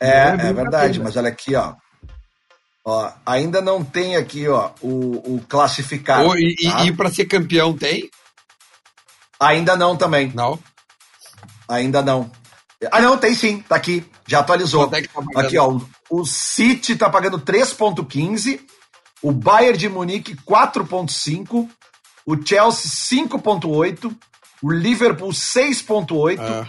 É, 0.00 0.28
é 0.30 0.48
é 0.48 0.52
verdade, 0.52 1.00
mas 1.00 1.16
olha 1.16 1.28
aqui, 1.28 1.54
ó. 1.54 1.74
Ó, 2.88 3.10
ainda 3.26 3.60
não 3.60 3.82
tem 3.84 4.14
aqui, 4.14 4.46
ó, 4.48 4.70
o, 4.80 5.34
o 5.34 5.44
classificar. 5.48 6.24
Ô, 6.24 6.36
E, 6.36 6.54
tá? 6.62 6.84
e 6.84 6.92
pra 6.92 7.10
ser 7.10 7.24
campeão 7.24 7.76
tem? 7.76 8.08
Ainda 9.40 9.76
não 9.76 9.96
também. 9.96 10.30
Não. 10.32 10.56
Ainda 11.68 12.00
não. 12.00 12.30
Ah, 12.92 13.00
não, 13.00 13.18
tem 13.18 13.34
sim, 13.34 13.58
tá 13.60 13.74
aqui. 13.74 14.04
Já 14.28 14.38
atualizou. 14.38 14.88
É 14.92 15.02
tá? 15.02 15.40
Aqui, 15.40 15.58
ó. 15.58 15.68
o- 15.72 15.88
O 16.08 16.24
City 16.24 16.94
tá 16.94 17.10
pagando 17.10 17.40
3,15. 17.40 18.60
O 19.20 19.32
Bayern 19.32 19.76
de 19.76 19.88
Munique, 19.88 20.36
4,5. 20.36 21.68
O 22.24 22.36
Chelsea, 22.36 22.88
5,8. 22.88 24.16
O 24.62 24.70
Liverpool, 24.70 25.30
6,8. 25.32 26.38
Ah, 26.40 26.68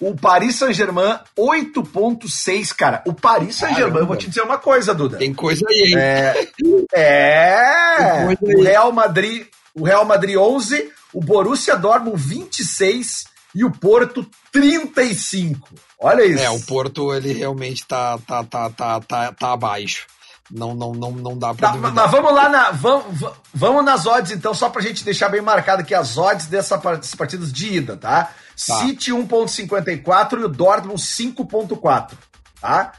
O 0.00 0.14
Paris 0.14 0.56
Saint-Germain, 0.56 1.18
8,6. 1.38 2.72
Cara, 2.74 3.02
o 3.06 3.14
Paris 3.14 3.56
Saint-Germain, 3.56 4.00
eu 4.00 4.06
vou 4.06 4.16
te 4.16 4.28
dizer 4.28 4.42
uma 4.42 4.58
coisa, 4.58 4.94
Duda. 4.94 5.16
tem 5.16 5.32
coisa 5.32 5.64
aí, 5.68 5.92
hein? 5.92 5.98
É. 5.98 6.48
É. 6.94 8.26
O. 8.40 8.62
Real 8.62 8.92
Madrid, 8.92 9.46
o 9.74 9.84
Real 9.84 10.04
Madrid 10.04 10.36
11, 10.36 10.90
o 11.12 11.20
Borussia 11.20 11.76
Dortmund 11.76 12.16
26 12.22 13.24
e 13.54 13.64
o 13.64 13.70
Porto 13.70 14.26
35. 14.52 15.68
Olha 15.98 16.24
isso. 16.24 16.42
É, 16.42 16.50
o 16.50 16.60
Porto, 16.60 17.14
ele 17.14 17.32
realmente 17.32 17.86
tá, 17.86 18.18
tá, 18.26 18.44
tá, 18.44 18.70
tá, 18.70 19.00
tá, 19.00 19.32
tá 19.32 19.52
abaixo. 19.52 20.06
Não, 20.50 20.74
não, 20.74 20.92
não, 20.92 21.10
não 21.10 21.36
dá 21.38 21.52
pra 21.54 21.70
Tá, 21.72 21.76
mas 21.76 22.10
vamos 22.10 22.32
lá 22.32 22.48
na. 22.48 22.70
Vamos, 22.70 23.18
va- 23.20 23.32
vamos 23.52 23.84
nas 23.84 24.06
odds, 24.06 24.30
então, 24.30 24.54
só 24.54 24.68
pra 24.70 24.80
gente 24.82 25.04
deixar 25.04 25.28
bem 25.28 25.40
marcado 25.40 25.82
aqui 25.82 25.92
as 25.94 26.16
odds 26.16 26.46
dessa, 26.46 26.78
par- 26.78 26.98
desses 26.98 27.14
partidos 27.16 27.52
de 27.52 27.74
ida, 27.78 27.96
tá? 27.96 28.30
Tá. 28.66 28.80
City 28.80 29.12
1,54 29.12 30.40
e 30.40 30.44
o 30.44 30.48
Dortmund 30.48 31.00
5,4. 31.00 32.12
Tá? 32.60 32.92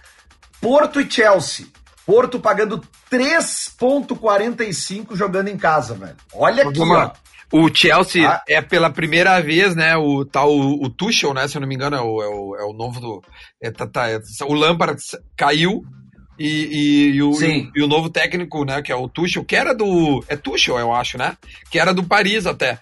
Porto 0.61 1.01
e 1.01 1.09
Chelsea. 1.09 1.65
Porto 2.05 2.39
pagando 2.39 2.81
3,45 3.11 5.15
jogando 5.15 5.47
em 5.49 5.57
casa, 5.57 5.93
velho. 5.95 6.15
Olha 6.33 6.67
aqui, 6.67 6.79
ó. 6.79 7.11
O 7.51 7.73
Chelsea 7.73 8.29
Ah. 8.29 8.41
é 8.47 8.61
pela 8.61 8.89
primeira 8.89 9.39
vez, 9.41 9.73
né? 9.75 9.95
O 9.95 10.25
tal 10.25 10.51
o, 10.51 10.83
o 10.83 10.89
Tuchel, 10.89 11.33
né? 11.33 11.47
Se 11.47 11.55
eu 11.55 11.61
não 11.61 11.67
me 11.67 11.75
engano, 11.75 11.95
é 11.95 12.01
o, 12.01 12.21
é 12.21 12.27
o, 12.27 12.55
é 12.57 12.63
o 12.65 12.73
novo 12.73 12.99
do. 12.99 13.23
É, 13.61 13.71
tá, 13.71 13.87
tá, 13.87 14.09
é- 14.09 14.19
o 14.45 14.53
Lampard 14.53 14.99
caiu 15.37 15.81
e, 16.37 16.47
e, 16.47 17.09
e 17.15 17.23
o, 17.23 17.31
e 17.73 17.81
o 17.81 17.87
novo 17.87 18.09
técnico, 18.09 18.65
né? 18.65 18.81
Que 18.81 18.91
é 18.91 18.95
o 18.95 19.07
Tuchel, 19.07 19.45
que 19.45 19.55
era 19.55 19.73
do. 19.73 20.21
É 20.27 20.35
Tuchel, 20.35 20.77
eu 20.77 20.93
acho, 20.93 21.17
né? 21.17 21.37
Que 21.71 21.79
era 21.79 21.93
do 21.93 22.03
Paris 22.03 22.45
até. 22.45 22.79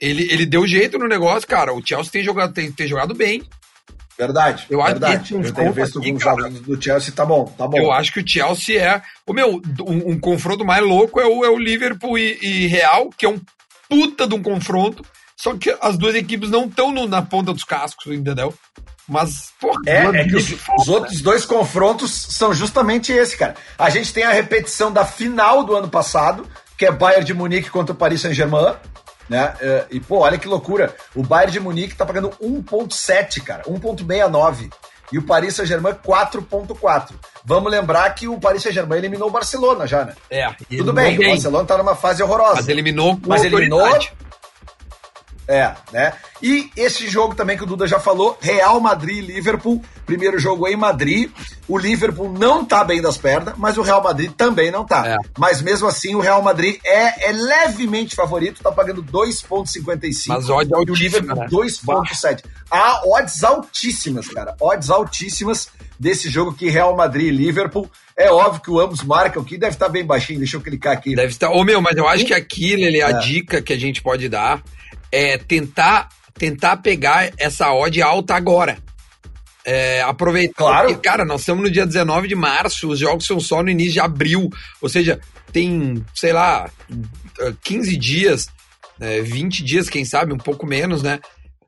Ele, 0.00 0.30
ele 0.30 0.46
deu 0.46 0.66
jeito 0.66 0.98
no 0.98 1.08
negócio, 1.08 1.48
cara. 1.48 1.72
O 1.72 1.84
Chelsea 1.84 2.12
tem 2.12 2.22
jogado, 2.22 2.52
tem, 2.52 2.70
tem 2.70 2.86
jogado 2.86 3.14
bem. 3.14 3.42
Verdade. 4.18 4.66
Eu 4.70 4.82
verdade. 4.82 5.16
acho 5.16 5.24
que 5.26 5.34
eu 5.34 5.52
tenho 5.52 5.72
visto 5.72 5.98
alguns 5.98 6.22
jogos 6.22 6.60
do 6.60 6.82
Chelsea, 6.82 7.12
tá 7.12 7.24
bom, 7.24 7.44
tá 7.44 7.68
bom. 7.68 7.76
Eu 7.76 7.92
acho 7.92 8.12
que 8.12 8.20
o 8.20 8.26
Chelsea 8.26 8.82
é. 8.82 9.02
O 9.26 9.32
meu, 9.32 9.60
um, 9.86 10.12
um 10.12 10.20
confronto 10.20 10.64
mais 10.64 10.82
louco 10.82 11.20
é 11.20 11.26
o, 11.26 11.44
é 11.44 11.50
o 11.50 11.58
Liverpool 11.58 12.18
e, 12.18 12.38
e, 12.40 12.66
Real, 12.66 13.10
que 13.16 13.26
é 13.26 13.28
um 13.28 13.40
puta 13.88 14.26
de 14.26 14.34
um 14.34 14.42
confronto. 14.42 15.04
Só 15.36 15.54
que 15.54 15.76
as 15.82 15.98
duas 15.98 16.14
equipes 16.14 16.48
não 16.48 16.64
estão 16.64 16.92
na 17.06 17.20
ponta 17.20 17.52
dos 17.52 17.64
cascos, 17.64 18.06
entendeu? 18.06 18.54
Mas, 19.06 19.52
porra, 19.60 19.80
é, 19.86 20.04
é 20.04 20.24
que 20.24 20.34
os, 20.34 20.50
os, 20.78 20.88
outros 20.88 21.20
dois 21.20 21.44
confrontos 21.44 22.10
são 22.10 22.52
justamente 22.54 23.12
esse, 23.12 23.36
cara. 23.36 23.54
A 23.78 23.90
gente 23.90 24.12
tem 24.12 24.24
a 24.24 24.32
repetição 24.32 24.90
da 24.90 25.04
final 25.04 25.62
do 25.62 25.76
ano 25.76 25.88
passado, 25.88 26.48
que 26.76 26.86
é 26.86 26.90
Bayern 26.90 27.24
de 27.24 27.34
Munique 27.34 27.70
contra 27.70 27.92
o 27.92 27.96
Paris 27.96 28.22
Saint-Germain. 28.22 28.74
Né? 29.28 29.54
É, 29.60 29.86
e, 29.90 30.00
pô, 30.00 30.18
olha 30.18 30.38
que 30.38 30.48
loucura. 30.48 30.94
O 31.14 31.22
Bayern 31.22 31.52
de 31.52 31.60
Munique 31.60 31.96
tá 31.96 32.06
pagando 32.06 32.30
1,7, 32.42 33.42
cara. 33.42 33.64
1,69. 33.64 34.70
E 35.12 35.18
o 35.18 35.22
Paris 35.22 35.54
Saint-Germain 35.54 35.94
4,4. 35.94 37.10
Vamos 37.44 37.70
lembrar 37.70 38.12
que 38.14 38.26
o 38.26 38.40
Paris 38.40 38.62
Saint-Germain 38.62 38.98
eliminou 38.98 39.28
o 39.28 39.30
Barcelona 39.30 39.86
já, 39.86 40.04
né? 40.04 40.14
É. 40.28 40.48
Tudo 40.76 40.92
bem, 40.92 41.16
bem, 41.16 41.28
o 41.28 41.30
Barcelona 41.30 41.64
tá 41.64 41.78
numa 41.78 41.94
fase 41.94 42.22
horrorosa. 42.22 42.56
Mas 42.56 42.68
eliminou 42.68 43.20
Mas 43.26 43.44
eliminou 43.44 43.88
é, 45.48 45.74
né? 45.92 46.12
E 46.42 46.70
esse 46.76 47.08
jogo 47.08 47.34
também 47.34 47.56
que 47.56 47.62
o 47.62 47.66
Duda 47.66 47.86
já 47.86 48.00
falou, 48.00 48.36
Real 48.40 48.80
Madrid 48.80 49.18
e 49.18 49.32
Liverpool. 49.32 49.82
Primeiro 50.04 50.38
jogo 50.38 50.66
em 50.66 50.76
Madrid. 50.76 51.30
O 51.68 51.78
Liverpool 51.78 52.32
não 52.32 52.64
tá 52.64 52.84
bem 52.84 53.00
das 53.00 53.16
pernas, 53.16 53.54
mas 53.56 53.76
o 53.76 53.82
Real 53.82 54.02
Madrid 54.02 54.32
também 54.32 54.70
não 54.70 54.84
tá. 54.84 55.06
É. 55.06 55.16
Mas 55.38 55.62
mesmo 55.62 55.86
assim, 55.86 56.14
o 56.14 56.20
Real 56.20 56.42
Madrid 56.42 56.78
é, 56.84 57.28
é 57.30 57.32
levemente 57.32 58.14
favorito, 58.14 58.62
tá 58.62 58.72
pagando 58.72 59.02
2,55. 59.02 60.24
Mas 60.28 60.50
odds. 60.50 60.70
E 60.70 60.90
o 60.90 60.94
Liverpool 60.94 61.36
né? 61.36 61.46
2,7. 61.48 62.44
Há 62.70 63.02
odds 63.06 63.42
altíssimas, 63.44 64.28
cara. 64.28 64.54
Odds 64.60 64.90
altíssimas 64.90 65.68
desse 65.98 66.28
jogo 66.28 66.52
que 66.52 66.68
Real 66.68 66.96
Madrid 66.96 67.28
e 67.28 67.36
Liverpool. 67.36 67.90
É 68.16 68.30
óbvio 68.30 68.62
que 68.62 68.70
o 68.70 68.80
ambos 68.80 69.02
marcam 69.02 69.42
aqui, 69.42 69.58
deve 69.58 69.74
estar 69.74 69.88
bem 69.88 70.04
baixinho. 70.04 70.38
Deixa 70.38 70.56
eu 70.56 70.60
clicar 70.60 70.92
aqui. 70.92 71.14
Deve 71.14 71.32
estar. 71.32 71.50
Ô, 71.50 71.62
meu, 71.64 71.80
mas 71.80 71.96
eu 71.96 72.08
acho 72.08 72.24
que 72.24 72.34
aquilo, 72.34 72.82
ele, 72.82 73.02
a 73.02 73.10
é. 73.10 73.18
dica 73.18 73.60
que 73.60 73.72
a 73.72 73.78
gente 73.78 74.02
pode 74.02 74.28
dar 74.28 74.62
é 75.10 75.38
tentar, 75.38 76.08
tentar 76.34 76.78
pegar 76.78 77.30
essa 77.38 77.72
odd 77.72 78.00
alta 78.02 78.34
agora. 78.34 78.78
É, 79.64 80.00
aproveitar. 80.02 80.54
Claro. 80.56 80.88
Porque, 80.88 81.08
cara, 81.08 81.24
nós 81.24 81.40
estamos 81.40 81.64
no 81.64 81.70
dia 81.70 81.84
19 81.84 82.28
de 82.28 82.36
março, 82.36 82.88
os 82.88 82.98
jogos 82.98 83.26
são 83.26 83.40
só 83.40 83.62
no 83.62 83.70
início 83.70 83.94
de 83.94 84.00
abril. 84.00 84.48
Ou 84.80 84.88
seja, 84.88 85.20
tem, 85.52 86.04
sei 86.14 86.32
lá, 86.32 86.70
15 87.62 87.96
dias, 87.96 88.48
20 89.24 89.64
dias, 89.64 89.88
quem 89.88 90.04
sabe, 90.04 90.32
um 90.32 90.38
pouco 90.38 90.64
menos, 90.66 91.02
né? 91.02 91.18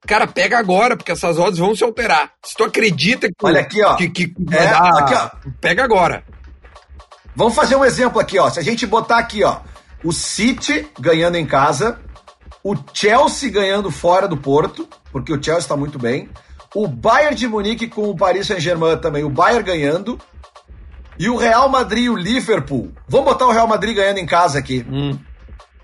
Cara, 0.07 0.27
pega 0.27 0.59
agora, 0.59 0.97
porque 0.97 1.11
essas 1.11 1.39
odds 1.39 1.59
vão 1.59 1.75
se 1.75 1.83
alterar. 1.83 2.33
Se 2.45 2.55
tu 2.55 2.65
acredita 2.65 3.29
que, 3.29 3.35
Olha 3.43 3.61
aqui, 3.61 3.83
ó. 3.83 3.97
que, 3.97 4.09
que 4.09 4.33
é, 4.53 4.67
dar, 4.67 4.99
aqui, 4.99 5.15
ó. 5.15 5.51
pega 5.61 5.83
agora. 5.83 6.25
Vamos 7.35 7.55
fazer 7.55 7.77
um 7.77 7.85
exemplo 7.85 8.21
aqui, 8.21 8.39
ó. 8.39 8.49
Se 8.49 8.59
a 8.59 8.63
gente 8.63 8.87
botar 8.87 9.19
aqui, 9.19 9.43
ó, 9.43 9.61
o 10.03 10.13
City 10.13 10.89
ganhando 10.99 11.37
em 11.37 11.45
casa, 11.45 12.01
o 12.71 12.77
Chelsea 12.93 13.51
ganhando 13.51 13.91
fora 13.91 14.29
do 14.29 14.37
Porto, 14.37 14.87
porque 15.11 15.33
o 15.33 15.43
Chelsea 15.43 15.61
está 15.61 15.77
muito 15.77 15.99
bem, 15.99 16.29
o 16.75 16.87
Bayern 16.87 17.35
de 17.35 17.49
Munique 17.49 17.89
com 17.89 18.11
o 18.11 18.17
Paris 18.17 18.47
Saint-Germain 18.47 18.99
também, 18.99 19.25
o 19.25 19.31
Bayern 19.31 19.65
ganhando, 19.65 20.21
e 21.19 21.31
o 21.31 21.37
Real 21.37 21.67
Madrid 21.71 22.05
e 22.05 22.11
o 22.11 22.17
Liverpool. 22.17 22.93
Vamos 23.09 23.33
botar 23.33 23.47
o 23.47 23.53
Real 23.53 23.67
Madrid 23.67 23.97
ganhando 23.97 24.19
em 24.19 24.27
casa 24.27 24.59
aqui. 24.59 24.85
Hum. 24.87 25.19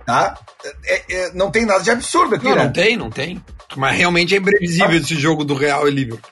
Tá? 0.04 0.38
É, 0.84 1.04
é, 1.08 1.32
não 1.32 1.50
tem 1.50 1.64
nada 1.64 1.82
de 1.82 1.90
absurdo 1.90 2.34
aqui, 2.34 2.44
não, 2.44 2.54
né? 2.54 2.64
Não 2.64 2.72
tem, 2.72 2.96
não 2.98 3.10
tem. 3.10 3.42
Mas 3.74 3.96
realmente 3.96 4.34
é 4.34 4.38
imprevisível 4.38 4.90
ah. 4.90 4.96
esse 4.96 5.14
jogo 5.16 5.42
do 5.42 5.54
Real 5.54 5.88
e 5.88 5.90
Liverpool. 5.90 6.30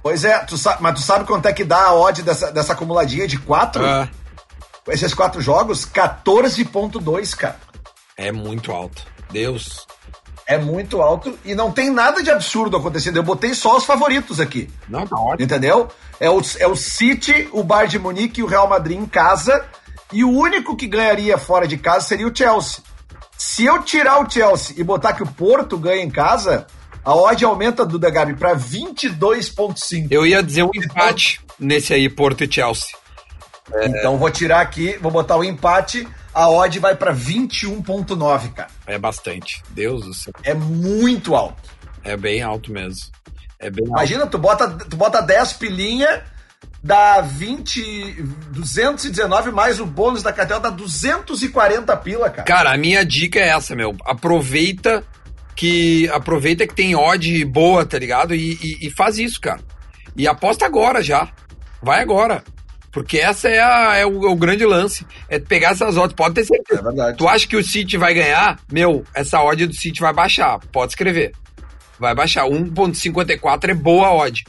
Pois 0.00 0.24
é, 0.24 0.38
tu 0.38 0.56
sabe, 0.56 0.80
mas 0.80 0.94
tu 0.94 1.00
sabe 1.00 1.24
quanto 1.24 1.46
é 1.46 1.52
que 1.52 1.64
dá 1.64 1.82
a 1.82 1.94
odd 1.94 2.22
dessa, 2.22 2.52
dessa 2.52 2.74
acumuladinha 2.74 3.26
de 3.26 3.38
quatro? 3.38 3.84
Ah. 3.84 4.08
Esses 4.86 5.12
quatro 5.12 5.42
jogos? 5.42 5.84
14.2, 5.84 7.34
cara. 7.34 7.58
É 8.16 8.30
muito 8.30 8.70
alto. 8.70 9.17
Deus. 9.30 9.86
É 10.46 10.56
muito 10.56 11.02
alto 11.02 11.38
e 11.44 11.54
não 11.54 11.70
tem 11.70 11.90
nada 11.90 12.22
de 12.22 12.30
absurdo 12.30 12.76
acontecendo. 12.76 13.16
Eu 13.16 13.22
botei 13.22 13.52
só 13.52 13.76
os 13.76 13.84
favoritos 13.84 14.40
aqui. 14.40 14.68
Não, 14.88 15.06
tá 15.06 15.16
ótimo. 15.16 15.44
Entendeu? 15.44 15.88
É 16.18 16.30
o, 16.30 16.40
é 16.58 16.66
o 16.66 16.74
City, 16.74 17.48
o 17.52 17.62
Bayern 17.62 17.90
de 17.90 17.98
Munique 17.98 18.40
e 18.40 18.42
o 18.42 18.46
Real 18.46 18.66
Madrid 18.66 18.98
em 18.98 19.06
casa. 19.06 19.66
E 20.10 20.24
o 20.24 20.30
único 20.30 20.74
que 20.74 20.86
ganharia 20.86 21.36
fora 21.36 21.68
de 21.68 21.76
casa 21.76 22.06
seria 22.08 22.26
o 22.26 22.34
Chelsea. 22.34 22.82
Se 23.36 23.64
eu 23.64 23.82
tirar 23.82 24.24
o 24.24 24.30
Chelsea 24.30 24.74
e 24.78 24.82
botar 24.82 25.12
que 25.12 25.22
o 25.22 25.26
Porto 25.26 25.76
ganha 25.76 26.02
em 26.02 26.10
casa, 26.10 26.66
a 27.04 27.14
odd 27.14 27.44
aumenta, 27.44 27.86
Duda 27.86 28.10
Gabi, 28.10 28.34
para 28.34 28.56
22,5. 28.56 30.08
Eu 30.10 30.26
ia 30.26 30.42
dizer 30.42 30.62
um 30.62 30.70
empate 30.74 31.40
nesse 31.58 31.92
aí, 31.92 32.08
Porto 32.08 32.42
e 32.42 32.50
Chelsea. 32.50 32.96
É... 33.72 33.86
Então 33.86 34.16
vou 34.16 34.30
tirar 34.30 34.60
aqui, 34.60 34.98
vou 35.00 35.12
botar 35.12 35.36
o 35.36 35.44
empate 35.44 36.08
a 36.38 36.48
odd 36.48 36.78
vai 36.78 36.94
para 36.94 37.12
21.9, 37.12 38.52
cara. 38.52 38.70
É 38.86 38.96
bastante. 38.96 39.60
Deus 39.70 40.04
do 40.04 40.14
céu. 40.14 40.32
É 40.44 40.54
muito 40.54 41.34
alto. 41.34 41.68
É 42.04 42.16
bem 42.16 42.42
alto 42.42 42.70
mesmo. 42.70 43.10
É 43.58 43.68
bem 43.68 43.84
Imagina, 43.84 44.20
alto. 44.20 44.30
tu 44.30 44.38
bota 44.38 44.68
tu 44.68 44.96
bota 44.96 45.20
10 45.20 45.54
pilinha, 45.54 46.22
dá 46.80 47.20
20 47.20 48.22
219 48.52 49.50
mais 49.50 49.80
o 49.80 49.84
bônus 49.84 50.22
da 50.22 50.32
cartela 50.32 50.60
dá 50.60 50.70
240 50.70 51.96
pila, 51.96 52.30
cara. 52.30 52.44
Cara, 52.44 52.72
a 52.72 52.76
minha 52.76 53.04
dica 53.04 53.40
é 53.40 53.48
essa, 53.48 53.74
meu. 53.74 53.96
Aproveita 54.04 55.02
que 55.56 56.08
aproveita 56.10 56.68
que 56.68 56.74
tem 56.74 56.94
odd 56.94 57.44
boa, 57.46 57.84
tá 57.84 57.98
ligado? 57.98 58.32
E, 58.32 58.52
e, 58.62 58.86
e 58.86 58.90
faz 58.90 59.18
isso, 59.18 59.40
cara. 59.40 59.60
E 60.16 60.28
aposta 60.28 60.64
agora 60.64 61.02
já. 61.02 61.28
Vai 61.82 62.00
agora. 62.00 62.44
Porque 62.98 63.18
essa 63.18 63.48
é, 63.48 63.60
a, 63.60 63.96
é, 63.96 64.04
o, 64.04 64.26
é, 64.26 64.30
o, 64.30 64.34
grande 64.34 64.64
lance. 64.66 65.06
É 65.28 65.38
pegar 65.38 65.70
essas 65.70 65.96
odds. 65.96 66.14
Pode 66.14 66.34
ter 66.34 66.44
certeza. 66.44 66.80
É 66.80 66.82
verdade. 66.82 67.16
Tu 67.16 67.28
acha 67.28 67.46
que 67.46 67.56
o 67.56 67.62
City 67.62 67.96
vai 67.96 68.12
ganhar? 68.12 68.58
Meu, 68.70 69.04
essa 69.14 69.40
odd 69.40 69.66
do 69.66 69.74
City 69.74 70.00
vai 70.00 70.12
baixar. 70.12 70.58
Pode 70.72 70.92
escrever. 70.92 71.32
Vai 71.98 72.14
baixar. 72.14 72.44
1.54 72.44 73.70
é 73.70 73.74
boa 73.74 74.12
odd. 74.12 74.44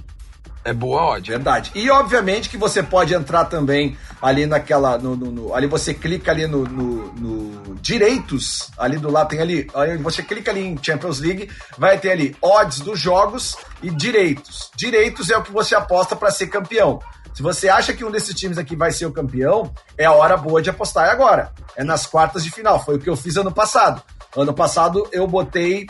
É 0.66 0.74
boa 0.74 1.16
odd. 1.16 1.30
Verdade. 1.30 1.72
E 1.76 1.90
obviamente 1.92 2.50
que 2.50 2.58
você 2.58 2.82
pode 2.82 3.14
entrar 3.14 3.46
também 3.46 3.96
ali 4.20 4.46
naquela. 4.46 4.98
No, 4.98 5.16
no, 5.16 5.32
no 5.32 5.54
ali 5.54 5.68
você 5.68 5.94
clica 5.94 6.32
ali 6.32 6.48
no, 6.48 6.64
no, 6.64 7.76
direitos. 7.82 8.72
Ali 8.78 8.98
do 8.98 9.12
lado 9.12 9.30
tem 9.30 9.40
ali. 9.40 9.68
Você 10.02 10.24
clica 10.24 10.52
ali 10.52 10.66
em 10.66 10.78
Champions 10.82 11.20
League, 11.20 11.50
vai 11.78 11.98
ter 11.98 12.12
ali 12.12 12.36
odds 12.42 12.80
dos 12.80 13.00
jogos 13.00 13.56
e 13.82 13.90
direitos. 13.90 14.70
Direitos 14.76 15.30
é 15.30 15.38
o 15.38 15.44
que 15.44 15.52
você 15.52 15.76
aposta 15.76 16.16
para 16.16 16.32
ser 16.32 16.48
campeão. 16.48 17.00
Se 17.34 17.42
você 17.42 17.70
acha 17.70 17.94
que 17.94 18.04
um 18.04 18.12
desses 18.12 18.34
times 18.34 18.58
aqui 18.58 18.76
vai 18.76 18.92
ser 18.92 19.06
o 19.06 19.12
campeão, 19.12 19.74
é 19.98 20.06
a 20.06 20.12
hora 20.12 20.36
boa 20.36 20.62
de 20.62 20.70
apostar 20.70 21.08
é 21.08 21.12
agora. 21.12 21.54
É 21.76 21.84
nas 21.84 22.06
quartas 22.06 22.44
de 22.44 22.52
final. 22.52 22.84
Foi 22.84 22.96
o 22.96 23.00
que 23.00 23.10
eu 23.10 23.16
fiz 23.16 23.38
ano 23.38 23.52
passado. 23.52 24.02
Ano 24.36 24.54
passado 24.54 25.08
eu 25.12 25.28
botei 25.28 25.88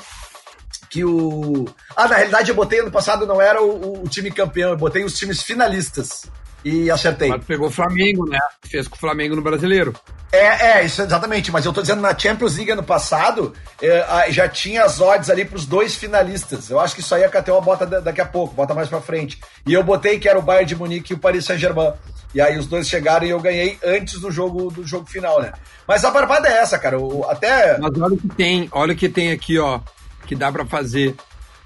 que 0.90 1.04
o. 1.04 1.66
Ah, 1.96 2.08
na 2.08 2.16
realidade 2.16 2.50
eu 2.50 2.56
botei 2.56 2.80
ano 2.80 2.92
passado 2.92 3.26
não 3.26 3.42
era 3.42 3.62
o, 3.62 4.04
o 4.04 4.08
time 4.08 4.32
campeão, 4.32 4.72
eu 4.72 4.78
botei 4.78 5.04
os 5.04 5.18
times 5.18 5.42
finalistas. 5.42 6.24
E 6.64 6.92
acertei. 6.92 7.30
Mas 7.30 7.46
pegou 7.46 7.68
o 7.68 7.72
Flamengo, 7.72 8.28
né? 8.28 8.40
Fez 8.64 8.88
com 8.88 8.96
o 8.96 9.00
Flamengo 9.00 9.36
no 9.36 9.42
brasileiro. 9.42 9.94
É, 10.32 10.80
é, 10.80 10.86
isso 10.86 11.02
exatamente. 11.02 11.52
Mas 11.52 11.66
eu 11.66 11.74
tô 11.74 11.82
dizendo, 11.82 12.02
na 12.02 12.18
Champions 12.18 12.56
League 12.58 12.72
ano 12.72 12.84
passado, 12.84 13.54
é, 13.82 14.32
já 14.32 14.48
tinha 14.48 14.84
as 14.84 15.00
odds 15.00 15.30
ali 15.30 15.46
pros 15.46 15.66
dois 15.66 15.96
finalistas. 15.96 16.70
Eu 16.70 16.80
acho 16.80 16.94
que 16.94 17.02
isso 17.02 17.16
aí 17.16 17.24
a 17.24 17.30
KTO 17.30 17.62
bota 17.62 17.86
daqui 17.86 18.22
a 18.22 18.26
pouco, 18.26 18.54
bota 18.54 18.74
mais 18.74 18.90
pra 18.90 19.02
frente. 19.02 19.40
E 19.66 19.74
eu 19.74 19.84
botei 19.84 20.20
que 20.20 20.28
era 20.28 20.38
o 20.38 20.42
Bayern 20.42 20.68
de 20.68 20.76
Munique 20.76 21.14
e 21.14 21.16
o 21.16 21.20
Paris 21.20 21.46
Saint-Germain. 21.46 21.94
E 22.34 22.40
aí 22.40 22.58
os 22.60 22.68
dois 22.68 22.88
chegaram 22.88 23.26
e 23.26 23.32
eu 23.32 23.40
ganhei 23.40 23.80
antes 23.84 24.20
do 24.20 24.30
jogo 24.30 24.70
do 24.70 24.86
jogo 24.86 25.08
final, 25.08 25.42
né? 25.42 25.52
Mas 25.88 26.06
a 26.06 26.12
barbada 26.12 26.48
é 26.48 26.60
essa, 26.60 26.78
cara. 26.78 27.00
O, 27.00 27.26
até. 27.28 27.78
Mas 27.80 28.00
olha 28.00 28.14
o 28.14 28.18
que 28.18 28.28
tem, 28.28 28.70
olha 28.72 28.94
o 28.94 28.96
que 28.96 29.10
tem 29.10 29.32
aqui, 29.32 29.58
ó, 29.58 29.80
que 30.28 30.36
dá 30.36 30.52
para 30.52 30.66
fazer. 30.66 31.16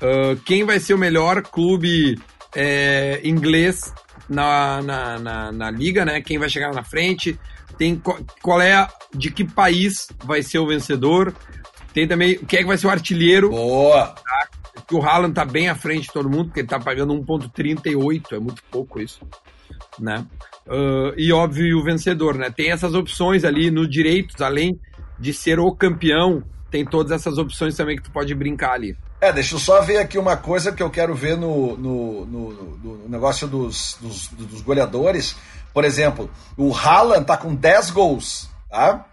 Uh, 0.01 0.37
quem 0.45 0.63
vai 0.63 0.79
ser 0.79 0.93
o 0.93 0.97
melhor 0.97 1.41
clube 1.41 2.17
é, 2.55 3.19
inglês 3.23 3.93
na, 4.29 4.81
na, 4.81 5.19
na, 5.19 5.51
na, 5.51 5.71
liga, 5.71 6.05
né? 6.05 6.21
Quem 6.21 6.37
vai 6.37 6.49
chegar 6.49 6.73
na 6.73 6.83
frente, 6.83 7.39
tem 7.77 8.01
qual 8.41 8.61
é 8.61 8.73
a, 8.73 8.89
de 9.13 9.31
que 9.31 9.43
país 9.43 10.07
vai 10.23 10.41
ser 10.41 10.59
o 10.59 10.67
vencedor, 10.67 11.33
tem 11.93 12.07
também 12.07 12.37
quem 12.39 12.59
é 12.59 12.61
que 12.61 12.67
vai 12.67 12.77
ser 12.77 12.87
o 12.87 12.91
artilheiro. 12.91 13.49
Boa! 13.49 14.07
Tá? 14.07 14.47
O 14.91 15.01
Haaland 15.01 15.33
tá 15.33 15.45
bem 15.45 15.69
à 15.69 15.75
frente 15.75 16.03
de 16.03 16.13
todo 16.13 16.29
mundo, 16.29 16.45
porque 16.45 16.59
ele 16.59 16.67
tá 16.67 16.79
pagando 16.79 17.13
1.38, 17.13 18.33
é 18.33 18.39
muito 18.39 18.61
pouco 18.69 18.99
isso, 18.99 19.21
né? 19.99 20.25
Uh, 20.67 21.13
e 21.17 21.31
óbvio 21.31 21.79
o 21.79 21.83
vencedor, 21.83 22.35
né? 22.35 22.49
Tem 22.49 22.71
essas 22.71 22.93
opções 22.93 23.43
ali 23.43 23.71
nos 23.71 23.89
direitos, 23.89 24.41
além 24.41 24.79
de 25.19 25.33
ser 25.33 25.59
o 25.59 25.71
campeão, 25.73 26.43
tem 26.69 26.85
todas 26.85 27.11
essas 27.11 27.37
opções 27.37 27.75
também 27.75 27.95
que 27.95 28.03
tu 28.03 28.11
pode 28.11 28.33
brincar 28.33 28.73
ali. 28.73 28.95
É, 29.23 29.31
deixa 29.31 29.55
eu 29.55 29.59
só 29.59 29.79
ver 29.79 29.99
aqui 29.99 30.17
uma 30.17 30.35
coisa 30.35 30.73
que 30.73 30.83
eu 30.83 30.89
quero 30.89 31.15
ver 31.15 31.37
no, 31.37 31.77
no, 31.77 32.25
no, 32.25 32.51
no 32.51 33.07
negócio 33.07 33.47
dos, 33.47 33.97
dos, 34.01 34.27
dos, 34.27 34.59
goleadores. 34.59 35.33
Por 35.73 35.85
exemplo, 35.85 36.29
o 36.57 36.75
Haaland 36.75 37.25
tá 37.25 37.37
com 37.37 37.55
10 37.55 37.91
gols, 37.91 38.49
tá? 38.69 39.05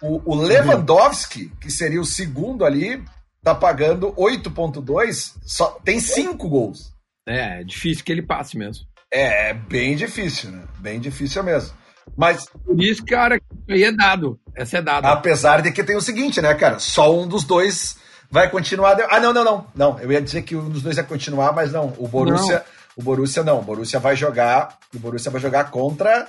O, 0.00 0.32
o 0.32 0.34
Lewandowski, 0.34 1.52
que 1.60 1.70
seria 1.70 2.00
o 2.00 2.06
segundo 2.06 2.64
ali, 2.64 3.04
tá 3.42 3.54
pagando 3.54 4.14
8,2, 4.14 5.34
só 5.44 5.72
tem 5.84 6.00
5 6.00 6.48
gols. 6.48 6.94
É, 7.28 7.60
é 7.60 7.64
difícil 7.64 8.02
que 8.02 8.12
ele 8.12 8.22
passe 8.22 8.56
mesmo. 8.56 8.86
É, 9.12 9.50
é 9.50 9.52
bem 9.52 9.94
difícil, 9.94 10.52
né? 10.52 10.64
Bem 10.78 10.98
difícil 10.98 11.42
mesmo. 11.42 11.76
Mas. 12.16 12.46
Por 12.46 12.82
isso, 12.82 13.04
cara, 13.04 13.38
aí 13.68 13.84
é 13.84 13.92
dado. 13.92 14.40
Essa 14.56 14.78
é 14.78 14.82
dada. 14.82 15.12
Apesar 15.12 15.60
de 15.60 15.70
que 15.70 15.84
tem 15.84 15.96
o 15.96 16.00
seguinte, 16.00 16.40
né, 16.40 16.54
cara? 16.54 16.78
Só 16.78 17.14
um 17.14 17.28
dos 17.28 17.44
dois 17.44 18.02
vai 18.34 18.50
continuar. 18.50 18.96
Ah, 19.10 19.20
não, 19.20 19.32
não, 19.32 19.44
não. 19.44 19.66
Não, 19.76 20.00
eu 20.00 20.10
ia 20.10 20.20
dizer 20.20 20.42
que 20.42 20.56
um 20.56 20.68
dos 20.68 20.82
dois 20.82 20.96
vai 20.96 21.04
continuar, 21.06 21.52
mas 21.52 21.70
não. 21.70 21.94
O 21.98 22.08
Borussia. 22.08 22.56
Não. 22.56 22.64
O 22.96 23.02
Borussia 23.02 23.44
não. 23.44 23.60
O 23.60 23.62
Borussia 23.62 24.00
vai 24.00 24.16
jogar. 24.16 24.76
O 24.92 24.98
Borussia 24.98 25.30
vai 25.30 25.40
jogar 25.40 25.70
contra. 25.70 26.26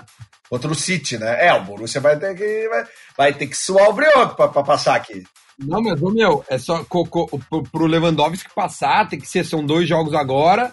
Contra 0.47 0.71
o 0.71 0.75
City, 0.75 1.17
né? 1.17 1.47
É, 1.47 1.53
o 1.53 1.63
Borussia 1.63 1.99
vai 1.99 2.15
ter 2.15 2.35
que. 2.35 2.69
Vai, 2.69 2.85
vai 3.17 3.33
ter 3.33 3.47
que 3.47 3.57
suar 3.57 3.89
o 3.89 3.93
brioco 3.93 4.35
pra 4.35 4.63
passar 4.63 4.95
aqui. 4.95 5.23
Não, 5.57 5.81
mas, 5.81 5.99
ô, 5.99 6.11
meu, 6.11 6.45
é 6.47 6.59
só 6.59 6.83
co, 6.83 7.07
co, 7.07 7.27
pro, 7.49 7.63
pro 7.63 7.87
Lewandowski 7.87 8.53
passar, 8.53 9.09
tem 9.09 9.19
que 9.19 9.27
ser, 9.27 9.43
são 9.43 9.65
dois 9.65 9.89
jogos 9.89 10.13
agora, 10.13 10.71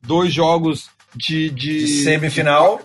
dois 0.00 0.32
jogos 0.32 0.88
de. 1.14 1.50
De, 1.50 1.84
de 1.84 2.02
semifinal. 2.02 2.80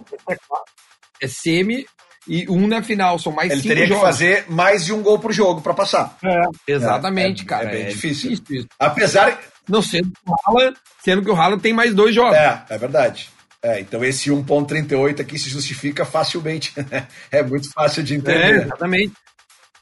É 1.21 1.28
semi 1.28 1.88
e 2.27 2.45
um 2.49 2.67
na 2.67 2.81
final, 2.81 3.17
são 3.17 3.31
mais 3.31 3.51
Ele 3.51 3.61
teria 3.61 3.87
jogos. 3.87 4.01
que 4.01 4.05
fazer 4.05 4.45
mais 4.49 4.85
de 4.85 4.93
um 4.93 5.01
gol 5.01 5.19
por 5.19 5.31
jogo 5.31 5.61
para 5.61 5.73
passar. 5.73 6.17
É, 6.23 6.43
exatamente, 6.67 7.43
é, 7.43 7.45
cara. 7.45 7.69
É 7.69 7.71
bem 7.71 7.81
é 7.83 7.89
difícil. 7.89 8.31
difícil 8.31 8.67
Apesar. 8.77 9.39
Não, 9.67 9.81
sendo 9.81 10.11
que 10.11 10.29
o 10.29 10.35
Haaland, 10.45 10.77
sendo 11.03 11.21
que 11.23 11.29
o 11.31 11.35
Haaland 11.35 11.61
tem 11.61 11.73
mais 11.73 11.93
dois 11.93 12.13
jogos. 12.13 12.35
É, 12.35 12.63
é 12.69 12.77
verdade. 12.77 13.29
É, 13.61 13.79
então 13.79 14.03
esse 14.03 14.29
1.38 14.29 15.19
aqui 15.19 15.37
se 15.37 15.49
justifica 15.49 16.05
facilmente. 16.05 16.73
é 17.31 17.43
muito 17.43 17.71
fácil 17.71 18.03
de 18.03 18.15
entender. 18.15 18.39
É, 18.39 18.63
exatamente. 18.63 19.13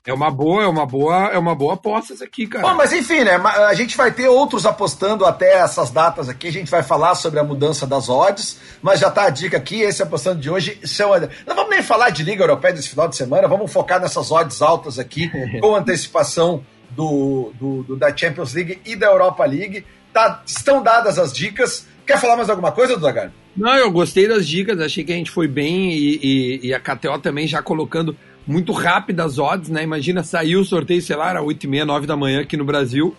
É 0.06 0.14
uma 0.14 0.30
boa, 0.30 0.64
é 0.64 0.68
uma 0.68 0.86
boa, 0.86 1.30
é 1.30 1.38
uma 1.38 1.56
boa 1.56 1.74
aposta 1.74 2.14
isso 2.14 2.24
aqui, 2.24 2.46
cara. 2.46 2.68
Bom, 2.68 2.76
mas 2.76 2.94
enfim, 2.94 3.24
né? 3.24 3.38
A 3.68 3.74
gente 3.74 3.98
vai 3.98 4.12
ter 4.12 4.28
outros 4.28 4.64
apostando 4.64 5.26
até 5.26 5.56
essas 5.56 5.90
datas 5.90 6.30
aqui. 6.30 6.48
A 6.48 6.52
gente 6.52 6.70
vai 6.70 6.84
falar 6.84 7.16
sobre 7.16 7.40
a 7.40 7.44
mudança 7.44 7.88
das 7.88 8.08
odds, 8.08 8.60
mas 8.84 9.00
já 9.00 9.10
tá 9.10 9.24
a 9.24 9.30
dica 9.32 9.58
aqui. 9.58 9.82
Esse 9.82 10.04
apostando 10.04 10.40
de 10.40 10.48
hoje 10.48 10.80
são. 10.84 11.10
Não 11.48 11.56
vamos 11.56 11.72
nem 11.72 11.82
falar 11.82 12.12
de 12.12 12.22
Liga 12.22 12.44
Europeia 12.44 12.74
desse 12.76 12.90
final 12.90 13.08
de 13.08 13.16
semana, 13.16 13.48
vamos 13.48 13.74
focar 13.74 14.00
nessas 14.00 14.32
odds 14.32 14.62
altas 14.62 15.00
aqui, 15.00 15.32
com 15.60 15.76
antecipação 15.76 16.64
do, 16.92 17.52
do, 17.60 17.84
do, 17.84 17.96
da 17.96 18.16
Champions 18.16 18.54
League 18.54 18.80
e 18.86 18.96
da 18.96 19.08
Europa 19.08 19.44
League. 19.44 19.84
Tá, 20.14 20.44
estão 20.46 20.84
dadas 20.84 21.18
as 21.18 21.34
dicas. 21.34 21.88
Quer 22.06 22.20
falar 22.20 22.38
mais 22.38 22.50
alguma 22.50 22.72
coisa, 22.72 22.96
Dudagar? 22.96 23.32
Não, 23.58 23.76
eu 23.76 23.90
gostei 23.90 24.28
das 24.28 24.48
dicas, 24.48 24.80
achei 24.80 25.04
que 25.04 25.12
a 25.12 25.16
gente 25.16 25.32
foi 25.32 25.48
bem 25.48 25.92
e, 25.92 26.20
e, 26.22 26.68
e 26.68 26.74
a 26.74 26.80
KTO 26.80 27.18
também 27.20 27.48
já 27.48 27.62
colocando 27.62 28.16
muito 28.46 28.72
rápidas 28.72 29.34
as 29.34 29.40
odds, 29.40 29.70
né? 29.70 29.84
Imagina, 29.84 30.24
saiu 30.24 30.62
o 30.62 30.66
sorteio, 30.66 31.02
sei 31.02 31.16
lá, 31.16 31.30
era 31.30 31.42
8 31.42 31.64
e 31.64 31.68
meia, 31.68 31.86
9 31.86 32.06
da 32.06 32.16
manhã 32.16 32.42
aqui 32.42 32.56
no 32.56 32.66
Brasil. 32.66 33.16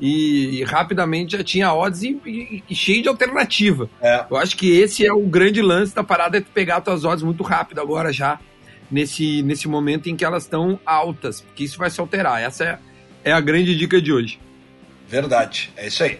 E, 0.00 0.58
e 0.58 0.64
rapidamente 0.64 1.36
já 1.36 1.44
tinha 1.44 1.72
odds 1.72 2.02
e, 2.02 2.18
e, 2.26 2.64
e 2.68 2.74
cheio 2.74 3.02
de 3.02 3.08
alternativa. 3.08 3.88
É. 4.00 4.24
Eu 4.28 4.36
acho 4.36 4.56
que 4.56 4.70
esse 4.72 5.06
é 5.06 5.12
o 5.12 5.20
grande 5.20 5.62
lance 5.62 5.94
da 5.94 6.02
parada, 6.02 6.38
é 6.38 6.40
pegar 6.40 6.78
as 6.78 6.84
tuas 6.84 7.04
odds 7.04 7.22
muito 7.22 7.44
rápido 7.44 7.80
agora 7.80 8.12
já, 8.12 8.40
nesse, 8.90 9.42
nesse 9.42 9.68
momento 9.68 10.08
em 10.08 10.16
que 10.16 10.24
elas 10.24 10.42
estão 10.42 10.80
altas, 10.84 11.40
porque 11.40 11.62
isso 11.62 11.78
vai 11.78 11.88
se 11.88 12.00
alterar. 12.00 12.42
Essa 12.42 12.64
é, 12.64 12.78
é 13.30 13.32
a 13.32 13.40
grande 13.40 13.76
dica 13.76 14.02
de 14.02 14.12
hoje. 14.12 14.40
Verdade, 15.06 15.70
é 15.76 15.86
isso 15.86 16.02
aí. 16.02 16.18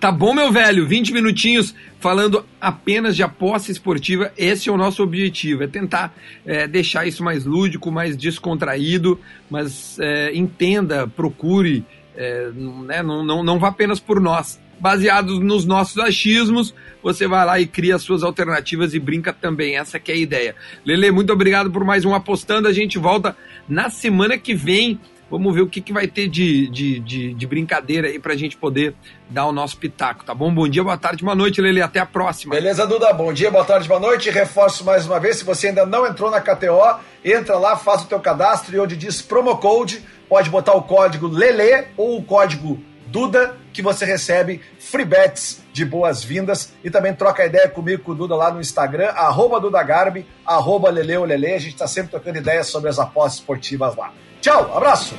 Tá 0.00 0.10
bom, 0.10 0.34
meu 0.34 0.52
velho? 0.52 0.86
20 0.86 1.12
minutinhos 1.12 1.74
falando 2.00 2.44
apenas 2.60 3.16
de 3.16 3.22
aposta 3.22 3.70
esportiva. 3.70 4.32
Esse 4.36 4.68
é 4.68 4.72
o 4.72 4.76
nosso 4.76 5.02
objetivo, 5.02 5.64
é 5.64 5.66
tentar 5.66 6.14
é, 6.46 6.66
deixar 6.66 7.06
isso 7.06 7.22
mais 7.22 7.44
lúdico, 7.44 7.90
mais 7.90 8.16
descontraído, 8.16 9.20
mas 9.50 9.98
é, 10.00 10.34
entenda, 10.34 11.06
procure, 11.06 11.84
é, 12.16 12.50
né, 12.86 13.02
não, 13.02 13.24
não, 13.24 13.42
não 13.42 13.58
vá 13.58 13.68
apenas 13.68 14.00
por 14.00 14.20
nós. 14.20 14.60
Baseados 14.80 15.40
nos 15.40 15.64
nossos 15.64 15.98
achismos, 15.98 16.72
você 17.02 17.26
vai 17.26 17.44
lá 17.44 17.60
e 17.60 17.66
cria 17.66 17.96
as 17.96 18.02
suas 18.02 18.22
alternativas 18.22 18.94
e 18.94 19.00
brinca 19.00 19.32
também. 19.32 19.76
Essa 19.76 19.98
que 19.98 20.12
é 20.12 20.14
a 20.14 20.18
ideia. 20.18 20.56
Lele, 20.84 21.10
muito 21.10 21.32
obrigado 21.32 21.68
por 21.68 21.84
mais 21.84 22.04
um 22.04 22.14
Apostando. 22.14 22.68
A 22.68 22.72
gente 22.72 22.96
volta 22.96 23.36
na 23.68 23.90
semana 23.90 24.38
que 24.38 24.54
vem 24.54 25.00
Vamos 25.30 25.54
ver 25.54 25.60
o 25.60 25.68
que, 25.68 25.80
que 25.80 25.92
vai 25.92 26.06
ter 26.06 26.26
de, 26.28 26.68
de, 26.68 27.00
de, 27.00 27.34
de 27.34 27.46
brincadeira 27.46 28.08
aí 28.08 28.18
pra 28.18 28.34
gente 28.34 28.56
poder 28.56 28.94
dar 29.28 29.46
o 29.46 29.52
nosso 29.52 29.76
pitaco, 29.76 30.24
tá 30.24 30.34
bom? 30.34 30.52
Bom 30.52 30.66
dia, 30.66 30.82
boa 30.82 30.96
tarde, 30.96 31.22
boa 31.22 31.34
noite, 31.34 31.60
Lele. 31.60 31.82
Até 31.82 32.00
a 32.00 32.06
próxima. 32.06 32.54
Beleza, 32.54 32.86
Duda? 32.86 33.12
Bom 33.12 33.32
dia, 33.32 33.50
boa 33.50 33.64
tarde, 33.64 33.86
boa 33.86 34.00
noite. 34.00 34.30
Reforço 34.30 34.84
mais 34.84 35.06
uma 35.06 35.20
vez, 35.20 35.36
se 35.36 35.44
você 35.44 35.68
ainda 35.68 35.84
não 35.84 36.06
entrou 36.06 36.30
na 36.30 36.40
KTO, 36.40 36.98
entra 37.22 37.58
lá, 37.58 37.76
faz 37.76 38.02
o 38.02 38.06
teu 38.06 38.20
cadastro 38.20 38.74
e 38.74 38.80
onde 38.80 38.96
diz 38.96 39.20
promo 39.20 39.56
code, 39.58 40.02
pode 40.28 40.48
botar 40.48 40.72
o 40.72 40.82
código 40.82 41.28
LELE 41.28 41.88
ou 41.96 42.18
o 42.18 42.22
código 42.22 42.82
Duda, 43.08 43.56
que 43.72 43.80
você 43.80 44.04
recebe 44.04 44.60
free 44.78 45.04
bets 45.04 45.62
de 45.72 45.82
boas-vindas 45.82 46.74
e 46.84 46.90
também 46.90 47.14
troca 47.14 47.46
ideia 47.46 47.66
comigo 47.66 48.02
com 48.02 48.12
o 48.12 48.14
Duda 48.14 48.36
lá 48.36 48.50
no 48.50 48.60
Instagram, 48.60 49.08
arroba 49.08 49.58
DudaGarbi, 49.58 50.26
arroba 50.44 50.90
Leleolele. 50.90 51.54
A 51.54 51.58
gente 51.58 51.72
está 51.72 51.86
sempre 51.86 52.10
trocando 52.10 52.38
ideias 52.38 52.66
sobre 52.66 52.90
as 52.90 52.98
apostas 52.98 53.40
esportivas 53.40 53.96
lá. 53.96 54.12
Tchau, 54.40 54.76
abraço! 54.76 55.14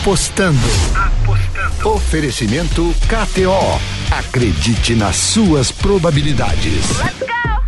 Apostando. 0.00 0.58
Apostando. 0.94 1.88
Oferecimento 1.90 2.94
KTO. 3.06 3.80
Acredite 4.10 4.94
nas 4.94 5.16
suas 5.16 5.70
probabilidades. 5.70 6.98
Let's 6.98 7.18
go! 7.20 7.59